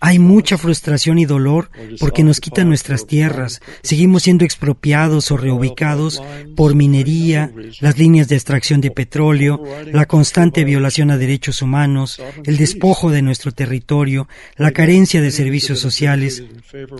[0.00, 6.22] Hay mucha frustración y dolor porque nos quitan nuestras tierras, seguimos siendo expropiados o reubicados
[6.56, 12.56] por minería, las líneas de extracción de petróleo, la constante violación a derechos humanos, el
[12.56, 16.42] despojo de nuestro territorio, la carencia de servicios sociales.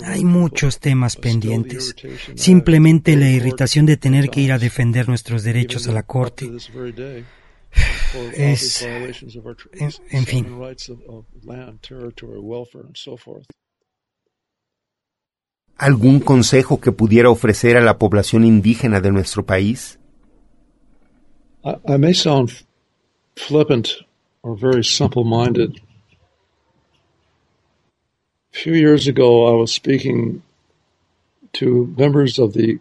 [0.05, 1.95] Hay muchos temas pendientes.
[2.35, 6.51] Simplemente la irritación de tener que ir a defender nuestros derechos a la Corte
[8.35, 10.47] es, en, en fin.
[15.77, 19.99] ¿Algún consejo que pudiera ofrecer a la población indígena de nuestro país?
[21.65, 22.51] I, I may sound
[23.37, 24.05] flippant
[24.43, 25.81] or very simple-minded,
[28.53, 30.43] A few years ago, I was speaking
[31.55, 32.81] to members of the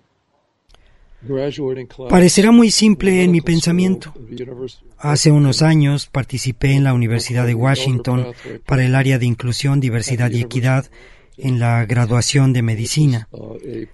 [2.10, 4.14] Parecerá muy simple en mi pensamiento.
[4.98, 8.28] Hace unos años participé en la Universidad de Washington
[8.66, 10.90] para el área de inclusión, diversidad y equidad
[11.38, 13.28] en la graduación de medicina.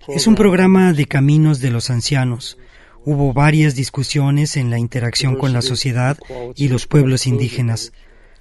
[0.07, 2.57] Es un programa de caminos de los ancianos.
[3.05, 6.17] Hubo varias discusiones en la interacción con la sociedad
[6.55, 7.93] y los pueblos indígenas.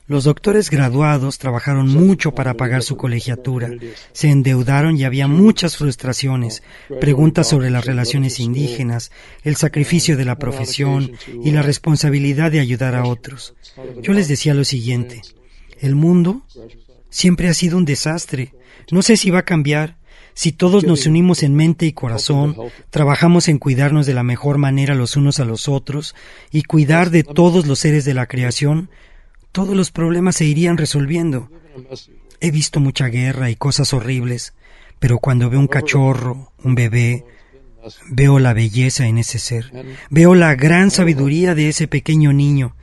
[0.09, 3.71] Los doctores graduados trabajaron mucho para pagar su colegiatura,
[4.13, 6.63] se endeudaron y había muchas frustraciones,
[7.01, 9.11] preguntas sobre las relaciones indígenas,
[9.43, 13.55] el sacrificio de la profesión y la responsabilidad de ayudar a otros.
[14.01, 15.23] Yo les decía lo siguiente,
[15.81, 16.43] el mundo
[17.11, 18.53] siempre ha sido un desastre,
[18.93, 19.97] no sé si va a cambiar,
[20.35, 22.55] si todos nos unimos en mente y corazón,
[22.91, 26.15] trabajamos en cuidarnos de la mejor manera los unos a los otros
[26.53, 28.91] y cuidar de todos los seres de la creación,
[29.57, 31.49] todos los problemas se irían resolviendo.
[32.41, 34.53] He visto mucha guerra y cosas horribles,
[34.99, 37.25] pero cuando veo un cachorro, un bebé,
[38.11, 39.73] veo la belleza en ese ser,
[40.11, 42.77] veo la gran sabiduría de ese pequeño niño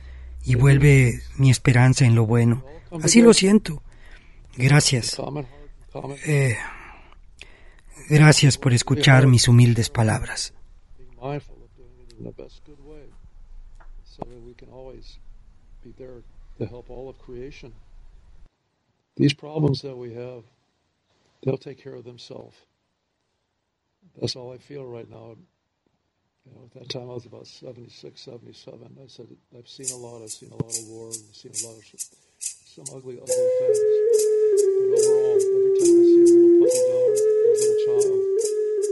[0.44, 2.64] y vuelve mi esperanza en lo bueno.
[3.04, 3.80] Así lo siento.
[4.56, 5.16] Gracias.
[6.26, 6.56] Eh,
[8.08, 10.52] gracias por escuchar mis humildes palabras.
[16.58, 17.72] To help all of creation.
[19.16, 20.42] These problems that we have,
[21.42, 22.56] they'll take care of themselves.
[24.20, 25.36] That's all I feel right now.
[26.44, 28.98] You know, at that time I was about 76, 77.
[29.02, 30.22] I said, I've seen a lot.
[30.22, 31.08] I've seen a lot of war.
[31.08, 31.84] I've seen a lot of
[32.74, 33.78] some ugly, ugly things.
[34.90, 38.10] But overall, every time I see a little puppy dog, a little child,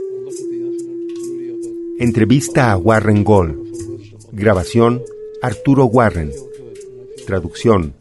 [0.07, 2.07] I look at the infinite beauty of it.
[2.07, 3.55] Entrevista a Warren Gold.
[4.31, 5.03] Grabación
[5.43, 6.31] Arturo Warren.
[7.25, 7.93] Traducción,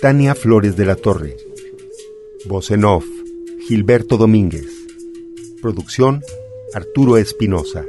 [0.00, 1.36] Tania Flores de la Torre.
[2.46, 3.04] Voz en off,
[3.66, 4.66] Gilberto Domínguez.
[5.60, 6.22] Producción,
[6.72, 7.84] Arturo Espinosa.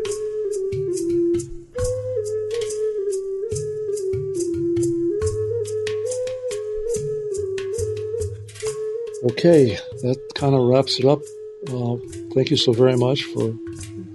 [9.31, 11.21] Okay, that kind of wraps it up.
[11.69, 11.97] Uh,
[12.33, 13.53] thank you so very much for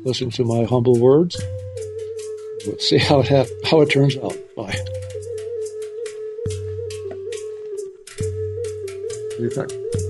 [0.04, 1.40] listening to my humble words.
[2.66, 3.28] Let's see how it
[3.64, 4.36] how it turns out.
[4.56, 5.01] Bye.
[9.42, 10.01] Vielen Dank.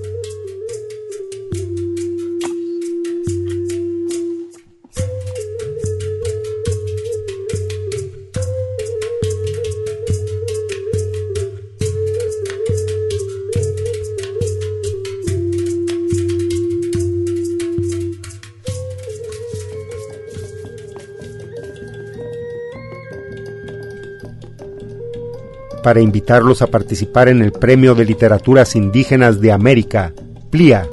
[25.83, 30.13] Para invitarlos a participar en el Premio de Literaturas Indígenas de América,
[30.49, 30.87] PLIA.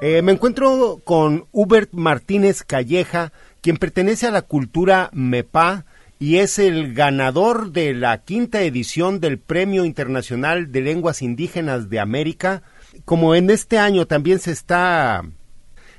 [0.00, 5.84] Eh, me encuentro con Hubert Martínez Calleja, quien pertenece a la cultura MEPA
[6.18, 12.00] y es el ganador de la quinta edición del Premio Internacional de Lenguas Indígenas de
[12.00, 12.62] América.
[13.04, 15.22] Como en este año también se está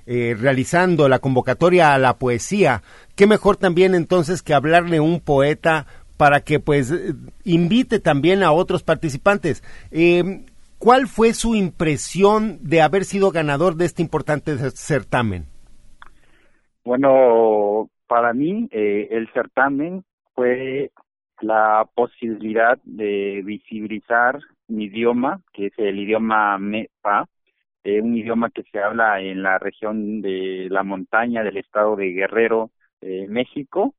[0.05, 2.83] eh, realizando la convocatoria a la poesía,
[3.15, 5.87] qué mejor también entonces que hablarle un poeta
[6.17, 6.93] para que pues
[7.43, 9.63] invite también a otros participantes.
[9.91, 10.45] Eh,
[10.77, 15.45] ¿Cuál fue su impresión de haber sido ganador de este importante certamen?
[16.83, 20.03] Bueno, para mí eh, el certamen
[20.35, 20.91] fue
[21.41, 27.27] la posibilidad de visibilizar mi idioma, que es el idioma MEPA,
[27.83, 32.11] eh, un idioma que se habla en la región de la montaña del estado de
[32.11, 32.71] Guerrero,
[33.27, 33.93] México,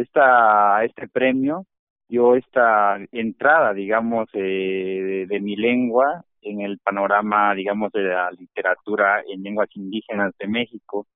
[0.00, 1.66] esta, este premio
[2.08, 9.22] dio esta entrada, digamos, eh, de, mi lengua en el panorama, digamos, de la literatura
[9.28, 11.06] en lenguas indígenas de México.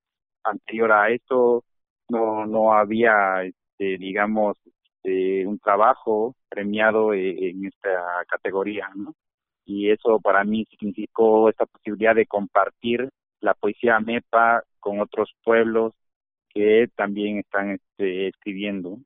[0.43, 1.63] Anterior a esto
[2.09, 4.57] no, no había, este, digamos,
[5.03, 9.13] este, un trabajo premiado eh, en esta categoría, ¿no?
[9.65, 13.09] Y eso para mí significó esta posibilidad de compartir
[13.39, 15.93] la poesía MEPA con otros pueblos
[16.53, 18.99] que también están este, escribiendo.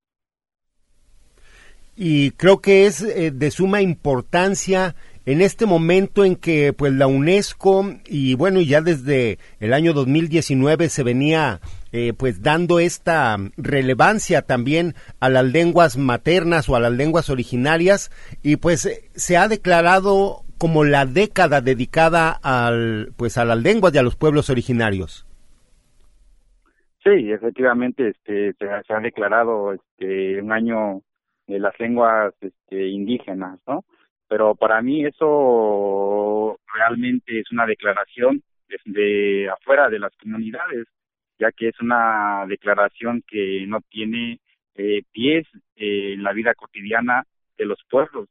[1.95, 4.95] Y creo que es eh, de suma importancia
[5.27, 10.87] en este momento en que pues la UNESCO y bueno ya desde el año 2019
[10.87, 11.59] se venía
[11.91, 18.09] eh, pues dando esta relevancia también a las lenguas maternas o a las lenguas originarias
[18.41, 23.97] y pues se ha declarado como la década dedicada al pues a las lenguas y
[23.97, 25.26] a los pueblos originarios.
[27.07, 31.03] Sí, efectivamente, este, se, ha, declarado este, un año
[31.47, 33.85] de las lenguas este, indígenas, ¿no?
[34.27, 40.85] Pero para mí eso realmente es una declaración desde afuera de las comunidades,
[41.39, 44.41] ya que es una declaración que no tiene
[44.75, 45.47] eh, pies
[45.77, 47.23] eh, en la vida cotidiana
[47.57, 48.27] de los pueblos,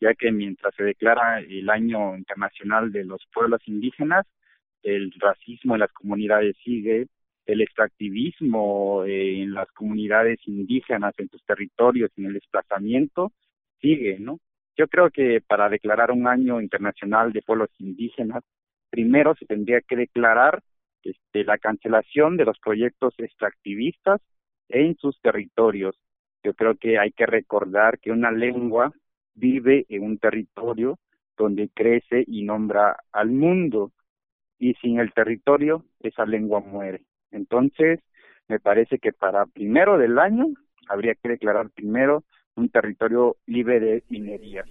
[0.00, 4.24] ya que mientras se declara el Año Internacional de los Pueblos Indígenas,
[4.82, 7.06] el racismo en las comunidades sigue,
[7.46, 13.32] el extractivismo eh, en las comunidades indígenas, en sus territorios, en el desplazamiento,
[13.80, 14.38] sigue, ¿no?
[14.76, 18.42] Yo creo que para declarar un año internacional de pueblos indígenas,
[18.90, 20.62] primero se tendría que declarar
[21.02, 24.20] este, la cancelación de los proyectos extractivistas
[24.68, 25.96] en sus territorios.
[26.42, 28.92] Yo creo que hay que recordar que una lengua
[29.34, 30.98] vive en un territorio
[31.36, 33.92] donde crece y nombra al mundo
[34.58, 37.02] y sin el territorio esa lengua muere.
[37.34, 38.00] Entonces,
[38.48, 40.46] me parece que para primero del año
[40.88, 42.24] habría que declarar primero
[42.56, 44.64] un territorio libre de minería.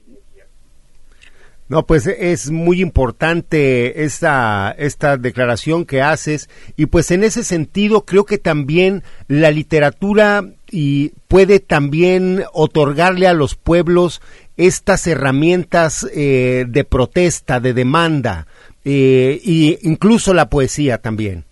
[1.69, 8.05] No, pues es muy importante esta, esta declaración que haces y pues en ese sentido
[8.05, 14.21] creo que también la literatura y puede también otorgarle a los pueblos
[14.57, 18.45] estas herramientas eh, de protesta, de demanda
[18.83, 21.45] e incluso la poesía también.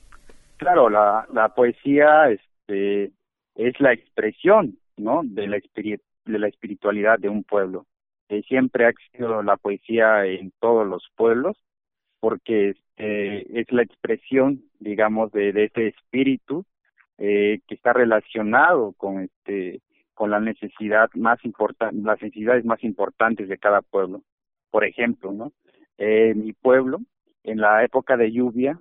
[0.62, 3.12] Claro, la, la poesía este,
[3.55, 5.22] es la expresión ¿no?
[5.24, 7.88] de la de la espiritualidad de un pueblo.
[8.30, 11.57] Eh, siempre ha existido la poesía en todos los pueblos
[12.20, 16.64] porque este, es la expresión, digamos, de, ese espíritu
[17.18, 19.82] eh, que está relacionado con este
[20.14, 21.39] con la necesidad más
[21.91, 24.22] las necesidades más importantes de cada pueblo.
[24.70, 25.53] Por ejemplo, ¿no?
[25.97, 26.99] Eh, mi pueblo,
[27.43, 28.80] en la época de lluvia,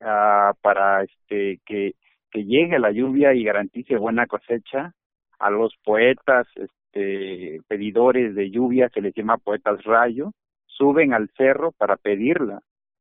[0.00, 1.94] ah, para este que,
[2.32, 4.94] llegue la lluvia y garantice buena cosecha,
[5.38, 10.32] a los poetas, este, pedidores de lluvia, se les llama poetas rayo,
[10.66, 12.60] suben al cerro para pedirla,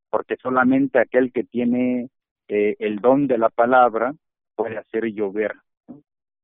[0.10, 2.10] porque solamente aquel que tiene
[2.48, 4.14] eh, el don de la palabra
[4.56, 5.54] puede hacer llover.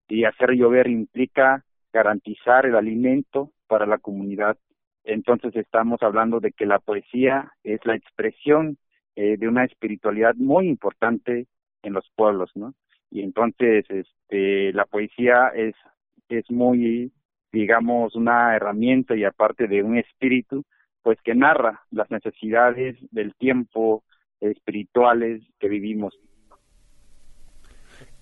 [0.08, 4.58] Y hacer llover implica garantizar el alimento para la comunidad.
[5.04, 8.78] Entonces estamos hablando de que la poesía es la expresión
[9.16, 11.48] eh, de una espiritualidad muy importante
[11.84, 12.74] en los pueblos, ¿no?
[13.12, 15.76] Y entonces este, la poesía es,
[16.30, 17.12] es muy
[17.56, 20.66] digamos, una herramienta y aparte de un espíritu,
[21.02, 24.04] pues que narra las necesidades del tiempo
[24.42, 26.14] espirituales que vivimos.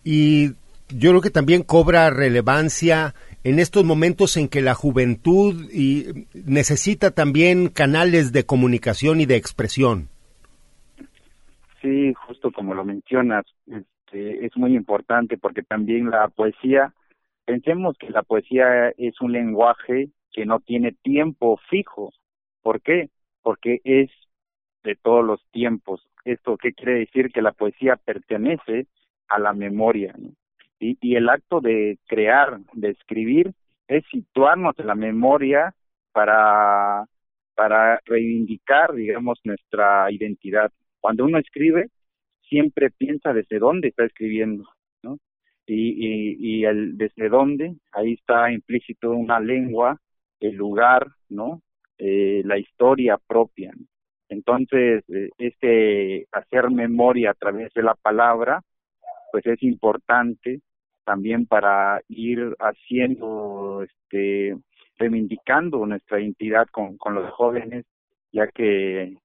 [0.04, 0.50] Y
[0.90, 7.12] yo creo que también cobra relevancia en estos momentos en que la juventud y necesita
[7.12, 10.10] también canales de comunicación y de expresión.
[11.84, 16.92] Sí, justo como lo mencionas, este, es muy importante porque también la poesía
[17.46, 22.14] Pensemos que la poesía es un lenguaje que no tiene tiempo fijo.
[22.62, 23.10] ¿Por qué?
[23.42, 24.10] Porque es
[24.84, 26.08] de todos los tiempos.
[26.24, 27.32] ¿Esto qué quiere decir?
[27.32, 28.88] Que la poesía pertenece
[29.28, 30.16] a la memoria.
[30.80, 33.54] Y, y el acto de crear, de escribir,
[33.88, 35.76] es situarnos en la memoria
[36.14, 37.06] para,
[37.56, 40.72] para reivindicar, digamos, nuestra identidad.
[41.04, 41.90] Cuando uno escribe,
[42.48, 44.64] siempre piensa desde dónde está escribiendo
[45.66, 50.00] y, y, el desde dónde, ahí está implícito una lengua,
[50.40, 51.62] el lugar, ¿no?
[51.98, 53.74] Eh, la historia propia.
[54.30, 58.62] Entonces, eh, este hacer memoria a través de la palabra,
[59.34, 60.62] pues es importante
[61.04, 64.58] también para ir haciendo, este,
[64.98, 67.86] reivindicando nuestra identidad con los jóvenes,
[68.32, 69.18] ya que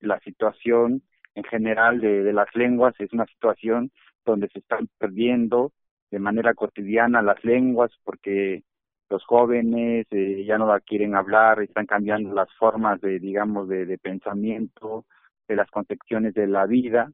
[0.00, 1.02] la situación
[1.36, 3.92] en general de, de las lenguas es una situación
[4.24, 5.72] donde se están perdiendo
[6.10, 8.64] de manera cotidiana las lenguas porque
[9.08, 13.98] los jóvenes eh, ya no la quieren hablar, están cambiando las formas de, digamos, de,
[13.98, 15.04] pensamiento,
[15.46, 17.12] de las concepciones de la vida,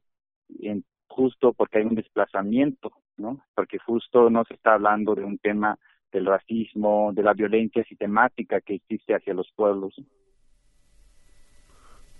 [0.60, 3.44] en, justo porque hay un desplazamiento, ¿no?
[3.54, 5.78] Porque justo no se está hablando de un tema
[6.10, 9.94] del racismo, de la violencia sistemática que existe hacia los pueblos.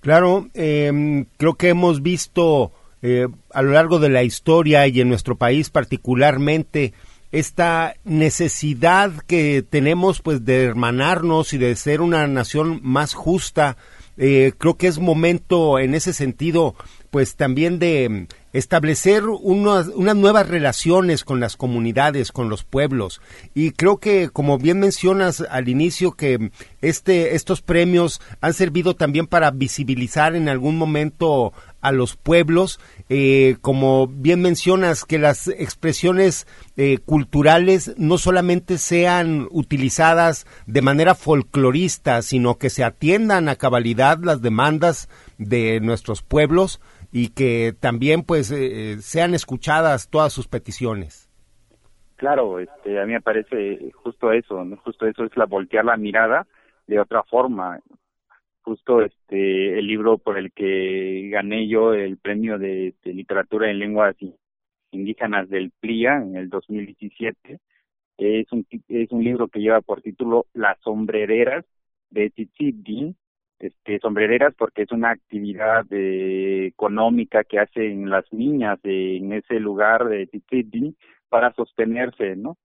[0.03, 2.73] Claro, eh, creo que hemos visto
[3.03, 6.93] eh, a lo largo de la historia y en nuestro país particularmente
[7.31, 13.77] esta necesidad que tenemos pues de hermanarnos y de ser una nación más justa
[14.17, 16.75] eh, creo que es momento en ese sentido
[17.11, 23.21] pues también de establecer unas, unas, nuevas relaciones con las comunidades, con los pueblos.
[23.55, 26.51] Y creo que, como bien mencionas al inicio, que
[26.81, 31.53] este, estos premios han servido también para visibilizar en algún momento
[31.83, 39.49] a los pueblos, eh, como bien mencionas, que las expresiones eh, culturales no solamente sean
[39.51, 45.09] utilizadas de manera folclorista, sino que se atiendan a cabalidad las demandas
[45.39, 46.81] de nuestros pueblos
[47.11, 51.29] y que también pues eh, sean escuchadas todas sus peticiones.
[52.17, 56.47] Claro, este, a mí me parece justo eso, justo eso es la voltear la mirada
[56.87, 57.81] de otra forma.
[58.63, 64.17] Justo este el libro por el que gané yo el premio de, literatura en lenguas
[64.93, 67.59] indígenas del PLIA en el 2017
[68.19, 71.65] es un es un libro que lleva por título Las sombrereras
[72.11, 73.17] de Tzitzidin
[73.59, 80.09] este, sombrereras porque es una actividad eh, económica que hacen las niñas en ese lugar
[80.09, 80.97] de Tzitzidin
[81.29, 82.59] para sostenerse, ¿no?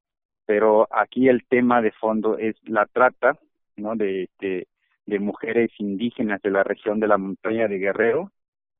[0.45, 3.37] Pero aquí el tema de fondo es la trata,
[3.75, 3.95] ¿no?
[3.95, 4.67] De, de,
[5.07, 8.31] de mujeres indígenas de la región de la montaña de Guerrero,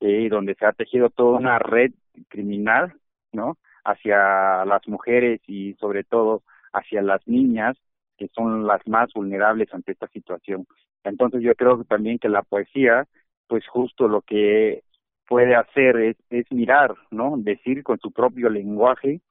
[0.02, 1.92] eh, donde se ha tejido toda una red
[2.28, 2.94] criminal,
[3.32, 3.58] ¿no?
[3.84, 7.78] Hacia las mujeres y sobre todo hacia las niñas,
[8.18, 10.68] que son las más vulnerables ante esta situación.
[11.04, 13.08] Entonces yo creo también que la poesía,
[13.48, 14.84] pues justo lo que
[15.28, 17.36] puede hacer es, es mirar, ¿no?
[17.38, 19.22] Decir con su propio lenguaje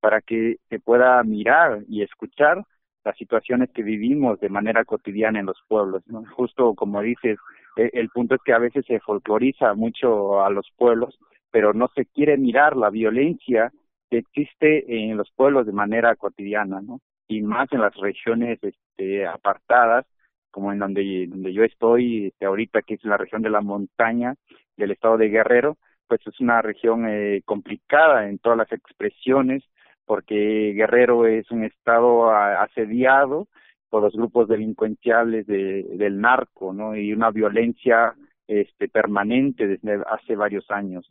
[0.00, 2.64] para que se pueda mirar y escuchar
[3.04, 6.02] las situaciones que vivimos de manera cotidiana en los pueblos.
[6.06, 6.24] ¿no?
[6.34, 7.38] Justo como dices,
[7.76, 11.18] e, el punto es que a veces se folcloriza mucho a los pueblos,
[11.50, 13.72] pero no se quiere mirar la violencia
[14.10, 17.00] que existe en los pueblos de manera cotidiana, ¿no?
[17.28, 20.04] Y más en las regiones este, apartadas,
[20.50, 24.34] como en donde, donde yo estoy este, ahorita, que es la región de la montaña
[24.76, 25.78] del estado de Guerrero,
[26.08, 29.62] pues es una región eh, complicada en todas las expresiones,
[30.10, 33.46] porque Guerrero es un estado asediado
[33.88, 36.96] por los grupos delincuenciales de, del narco, ¿no?
[36.96, 38.16] Y una violencia
[38.48, 41.06] este, permanente desde hace varios años.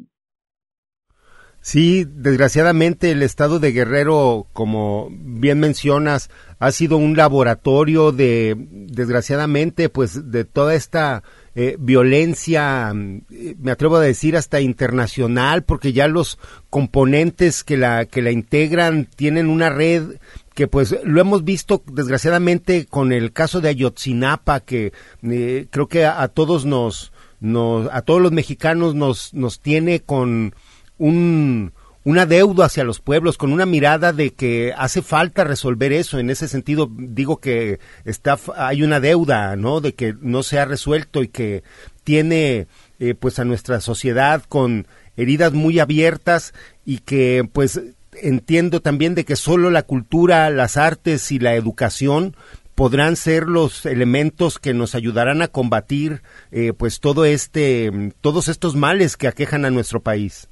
[1.62, 9.90] Sí, desgraciadamente el estado de Guerrero, como bien mencionas, ha sido un laboratorio de, desgraciadamente,
[9.90, 11.22] pues de toda esta
[11.56, 13.22] eh, violencia, mm,
[13.60, 16.40] me atrevo a decir hasta internacional, porque ya los
[16.70, 20.18] componentes que la, que la integran tienen una red
[20.56, 24.92] que pues lo hemos visto desgraciadamente con el caso de Ayotzinapa, que
[25.24, 30.54] eh, creo que a, todos nos, nos, a todos los mexicanos nos, nos tiene con
[31.00, 31.74] un,
[32.04, 36.20] un adeudo hacia los pueblos, con una mirada de que hace falta resolver eso.
[36.20, 39.82] En ese sentido, digo que está, hay una deuda, ¿no?
[39.82, 41.64] De que no se ha resuelto y que
[42.04, 42.68] tiene,
[43.00, 44.88] eh, pues, a nuestra sociedad con
[45.18, 46.54] heridas muy abiertas
[46.86, 47.82] y que, pues,
[48.22, 52.36] entiendo también de que solo la cultura, las artes y la educación
[52.76, 58.76] podrán ser los elementos que nos ayudarán a combatir, eh, pues, todo este, todos estos
[58.76, 60.48] males que aquejan a nuestro país.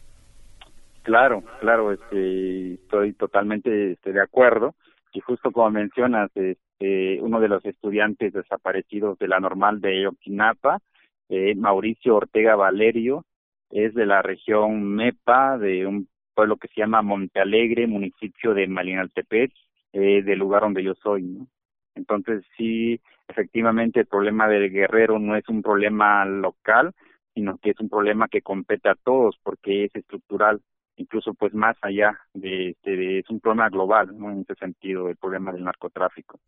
[1.07, 4.75] Claro, claro, este, estoy totalmente este, de acuerdo.
[5.13, 10.79] Y justo como mencionas, este, uno de los estudiantes desaparecidos de la normal de Oquinapa,
[11.29, 13.23] eh, Mauricio Ortega Valerio,
[13.69, 18.67] es de la región MEPA, de un pueblo que se llama Monte Alegre, municipio de
[18.67, 19.53] Malinaltepec,
[19.93, 21.23] eh, del lugar donde yo soy.
[21.23, 21.47] ¿no?
[21.95, 22.99] Entonces, sí,
[23.29, 26.91] efectivamente, el problema del guerrero no es un problema local,
[27.33, 30.59] sino que es un problema que compete a todos porque es estructural
[30.97, 35.51] incluso pues más allá de, de, es un problema global en ese sentido el problema
[35.51, 36.39] del narcotráfico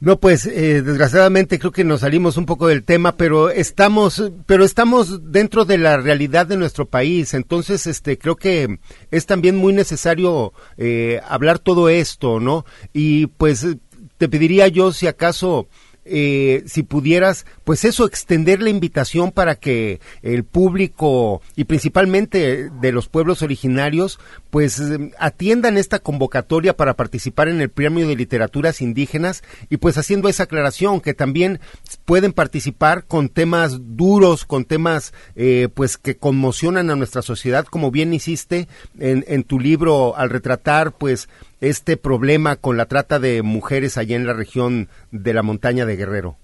[0.00, 4.64] no, pues eh, desgraciadamente creo que nos salimos un poco del tema, pero estamos, pero
[4.64, 7.34] estamos dentro de la realidad de nuestro país.
[7.34, 8.78] Entonces, este, creo que
[9.10, 12.64] es también muy necesario eh, hablar todo esto, ¿no?
[12.94, 13.76] Y pues
[14.16, 15.68] te pediría yo, si acaso,
[16.04, 22.92] eh, si pudieras, pues eso, extender la invitación para que el público y principalmente de
[22.92, 24.18] los pueblos originarios,
[24.50, 29.98] pues em, atiendan esta convocatoria para participar en el Premio de Literaturas Indígenas y pues
[29.98, 31.60] haciendo esa aclaración que también
[32.04, 37.90] pueden participar con temas duros, con temas eh, pues que conmocionan a nuestra sociedad, como
[37.90, 41.28] bien hiciste en, en tu libro al retratar pues
[41.60, 45.96] este problema con la trata de mujeres allá en la región de la montaña de
[45.96, 46.36] Guerrero.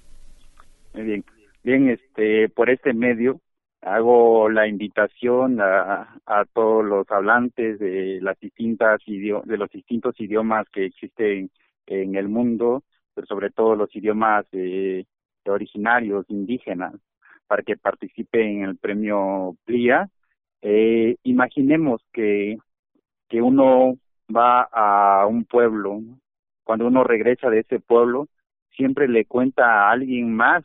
[0.95, 1.25] Muy bien,
[1.63, 3.41] bien, este, por este medio
[3.83, 10.67] hago la invitación a, a todos los hablantes de las distintas de los distintos idiomas
[10.73, 11.51] que existen
[11.87, 12.83] en el mundo,
[13.15, 15.05] pero sobre todo los idiomas eh,
[15.47, 16.95] originarios indígenas,
[17.47, 20.09] para que participen en el premio PLIA.
[20.63, 22.57] Eh, imaginemos que
[23.29, 23.99] que uno
[24.35, 26.01] va a un pueblo,
[26.65, 28.29] cuando uno regresa de ese pueblo,
[28.77, 30.65] siempre le cuenta a alguien más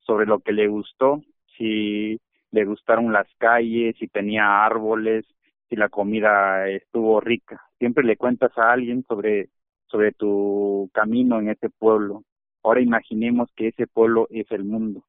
[0.00, 1.22] sobre lo que le gustó.
[1.56, 2.18] Si
[2.50, 5.24] le gustaron las calles, si tenía árboles,
[5.68, 7.60] si la comida estuvo rica.
[7.78, 9.48] Siempre le cuentas a alguien sobre,
[9.86, 12.24] sobre tu camino en ese pueblo.
[12.62, 15.04] Ahora imaginemos que ese pueblo es el mundo.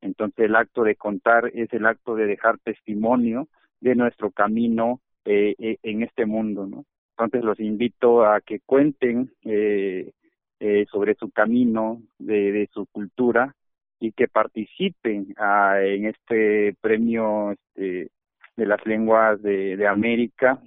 [0.00, 3.48] Entonces el acto de contar es el acto de dejar testimonio
[3.80, 6.84] de nuestro camino eh, eh, en este mundo, ¿no?
[7.18, 10.12] Entonces los invito a que cuenten eh,
[10.60, 13.54] eh, sobre su camino, de, de, su cultura
[13.98, 18.10] y que participen ah, en este premio este,
[18.56, 20.60] de las lenguas de, América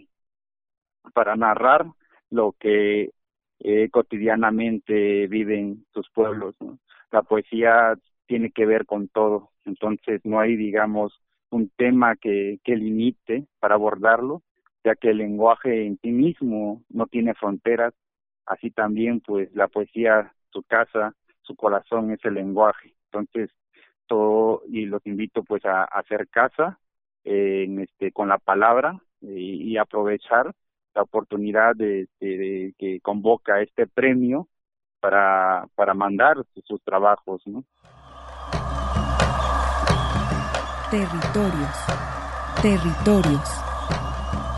[1.14, 1.86] para narrar
[2.32, 3.12] lo que
[3.60, 6.56] eh, cotidianamente viven sus pueblos.
[7.12, 7.96] La poesía
[8.26, 11.14] tiene que ver con todo, entonces no hay, digamos,
[11.52, 14.42] un tema que, que limite para abordarlo,
[14.84, 17.94] ya que el lenguaje en sí mismo no tiene fronteras,
[18.46, 22.96] así también pues la poesía, su casa, su corazón es el lenguaje.
[23.12, 23.50] Entonces,
[24.08, 26.80] todo, y los invito pues a, hacer casa
[27.24, 30.52] en este, con la palabra y, aprovechar
[30.96, 34.48] la oportunidad de, de, de, que convoca este premio
[35.00, 37.64] para, para mandar sus, sus trabajos, ¿no?
[40.90, 41.76] Territorios,
[42.62, 43.69] territorios,